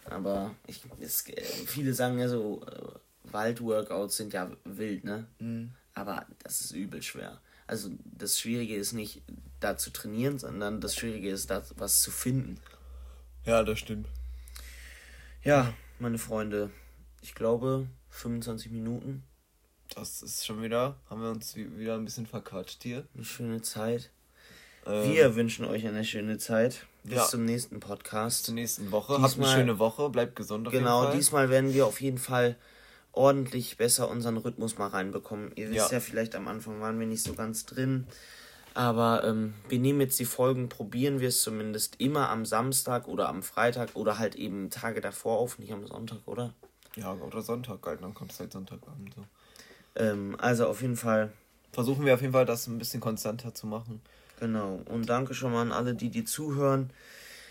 Aber 0.04 0.54
ich, 0.68 0.82
es, 1.00 1.24
viele 1.66 1.92
sagen 1.92 2.20
ja 2.20 2.28
so, 2.28 2.64
äh, 2.64 3.32
Waldworkouts 3.32 4.16
sind 4.16 4.32
ja 4.32 4.48
wild, 4.64 5.02
ne? 5.02 5.26
Mhm. 5.40 5.72
Aber 5.94 6.24
das 6.44 6.60
ist 6.60 6.70
übel 6.70 7.02
schwer. 7.02 7.40
Also 7.66 7.90
das 8.04 8.38
Schwierige 8.38 8.76
ist 8.76 8.92
nicht, 8.92 9.22
da 9.58 9.76
zu 9.76 9.90
trainieren, 9.90 10.38
sondern 10.38 10.80
das 10.80 10.94
Schwierige 10.94 11.30
ist, 11.30 11.50
da 11.50 11.64
was 11.76 12.00
zu 12.00 12.12
finden. 12.12 12.60
Ja, 13.44 13.64
das 13.64 13.78
stimmt. 13.78 14.06
Ja, 15.42 15.74
meine 15.98 16.18
Freunde, 16.18 16.70
ich 17.22 17.34
glaube 17.34 17.88
25 18.10 18.70
Minuten. 18.70 19.24
Das 19.94 20.22
ist 20.22 20.46
schon 20.46 20.62
wieder, 20.62 20.96
haben 21.10 21.22
wir 21.22 21.30
uns 21.30 21.56
wieder 21.56 21.96
ein 21.96 22.04
bisschen 22.04 22.26
verquatscht 22.26 22.82
hier. 22.82 23.06
Eine 23.14 23.24
schöne 23.24 23.60
Zeit. 23.60 24.10
Ähm, 24.86 25.12
wir 25.12 25.34
wünschen 25.34 25.64
euch 25.64 25.86
eine 25.86 26.04
schöne 26.04 26.38
Zeit. 26.38 26.86
Bis 27.04 27.16
ja. 27.16 27.26
zum 27.26 27.44
nächsten 27.44 27.80
Podcast. 27.80 28.38
Bis 28.38 28.46
zur 28.46 28.54
nächsten 28.54 28.92
Woche. 28.92 29.14
Diesmal, 29.14 29.30
Habt 29.30 29.38
eine 29.38 29.48
schöne 29.48 29.78
Woche, 29.80 30.08
bleibt 30.10 30.36
gesund. 30.36 30.68
Auf 30.68 30.72
genau, 30.72 31.10
diesmal 31.12 31.50
werden 31.50 31.74
wir 31.74 31.86
auf 31.86 32.00
jeden 32.00 32.18
Fall 32.18 32.56
ordentlich 33.10 33.76
besser 33.76 34.08
unseren 34.08 34.36
Rhythmus 34.36 34.78
mal 34.78 34.88
reinbekommen. 34.88 35.50
Ihr 35.56 35.70
wisst 35.70 35.90
ja, 35.90 35.98
ja 35.98 36.00
vielleicht 36.00 36.36
am 36.36 36.46
Anfang 36.46 36.80
waren 36.80 36.98
wir 36.98 37.06
nicht 37.06 37.22
so 37.24 37.34
ganz 37.34 37.66
drin. 37.66 38.06
Aber 38.74 39.24
ähm, 39.24 39.54
wir 39.68 39.78
nehmen 39.78 40.00
jetzt 40.00 40.18
die 40.18 40.24
Folgen, 40.24 40.68
probieren 40.68 41.20
wir 41.20 41.28
es 41.28 41.42
zumindest 41.42 42.00
immer 42.00 42.30
am 42.30 42.46
Samstag 42.46 43.06
oder 43.06 43.28
am 43.28 43.42
Freitag 43.42 43.90
oder 43.94 44.18
halt 44.18 44.34
eben 44.34 44.70
Tage 44.70 45.00
davor 45.00 45.38
auf, 45.38 45.58
nicht 45.58 45.72
am 45.72 45.86
Sonntag, 45.86 46.20
oder? 46.26 46.54
Ja, 46.96 47.12
oder 47.14 47.42
Sonntag, 47.42 47.84
halt, 47.86 48.02
dann 48.02 48.14
kommt 48.14 48.32
es 48.32 48.40
halt 48.40 48.52
Sonntagabend 48.52 49.14
so. 49.14 49.24
Ähm, 49.96 50.36
also 50.38 50.66
auf 50.66 50.82
jeden 50.82 50.96
Fall. 50.96 51.32
Versuchen 51.72 52.04
wir 52.04 52.14
auf 52.14 52.20
jeden 52.20 52.32
Fall, 52.32 52.46
das 52.46 52.66
ein 52.66 52.78
bisschen 52.78 53.00
konstanter 53.00 53.54
zu 53.54 53.66
machen. 53.66 54.00
Genau. 54.40 54.80
Und 54.86 55.08
danke 55.08 55.34
schon 55.34 55.52
mal 55.52 55.62
an 55.62 55.72
alle, 55.72 55.94
die 55.94 56.10
die 56.10 56.24
zuhören. 56.24 56.90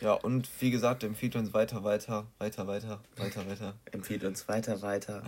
Ja, 0.01 0.13
und 0.13 0.49
wie 0.59 0.71
gesagt, 0.71 1.03
empfiehlt 1.03 1.35
uns 1.35 1.53
weiter, 1.53 1.83
weiter, 1.83 2.25
weiter, 2.39 2.65
weiter, 2.65 2.99
weiter, 3.17 3.47
weiter. 3.47 3.75
empfiehlt 3.91 4.23
uns 4.23 4.47
weiter, 4.47 4.81
weiter. 4.81 5.21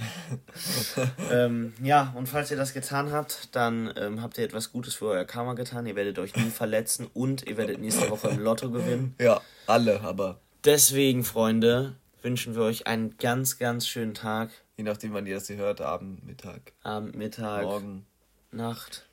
ähm, 1.32 1.74
ja, 1.84 2.12
und 2.16 2.28
falls 2.28 2.50
ihr 2.50 2.58
das 2.58 2.74
getan 2.74 3.12
habt, 3.12 3.56
dann 3.56 3.94
ähm, 3.96 4.24
habt 4.24 4.40
ihr 4.40 4.44
etwas 4.44 4.72
Gutes 4.72 4.96
für 4.96 5.06
euer 5.06 5.26
Karma 5.26 5.54
getan. 5.54 5.86
Ihr 5.86 5.96
werdet 5.96 6.18
euch 6.18 6.36
nie 6.36 6.50
verletzen 6.50 7.08
und 7.14 7.48
ihr 7.48 7.56
werdet 7.56 7.80
nächste 7.80 8.10
Woche 8.10 8.30
im 8.30 8.40
Lotto 8.40 8.72
gewinnen. 8.72 9.14
Ja, 9.20 9.42
alle, 9.68 10.02
aber. 10.02 10.40
Deswegen, 10.66 11.24
Freunde, 11.24 11.96
wünschen 12.24 12.56
wir 12.56 12.64
euch 12.64 12.88
einen 12.88 13.16
ganz, 13.18 13.60
ganz 13.60 13.88
schönen 13.88 14.16
Tag. 14.16 14.50
Je 14.76 14.84
nachdem, 14.84 15.14
wann 15.14 15.28
ihr 15.28 15.36
das 15.36 15.46
hier 15.46 15.58
hört, 15.58 15.82
Abend, 15.82 16.26
Mittag. 16.26 16.74
Abend, 16.82 17.16
Mittag. 17.16 17.64
Morgen. 17.64 18.08
Nacht. 18.52 19.06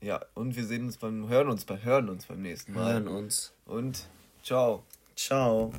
Ja, 0.00 0.24
und 0.34 0.54
wir 0.54 0.66
sehen 0.66 0.84
uns 0.84 0.98
beim, 0.98 1.28
hören 1.28 1.48
uns, 1.48 1.64
bei, 1.64 1.82
hören 1.82 2.08
uns 2.08 2.26
beim 2.26 2.42
nächsten 2.42 2.74
Mal. 2.74 2.92
Hören 2.92 3.08
uns. 3.08 3.52
Und 3.64 4.04
Ciao. 4.46 4.84
Ciao. 5.16 5.72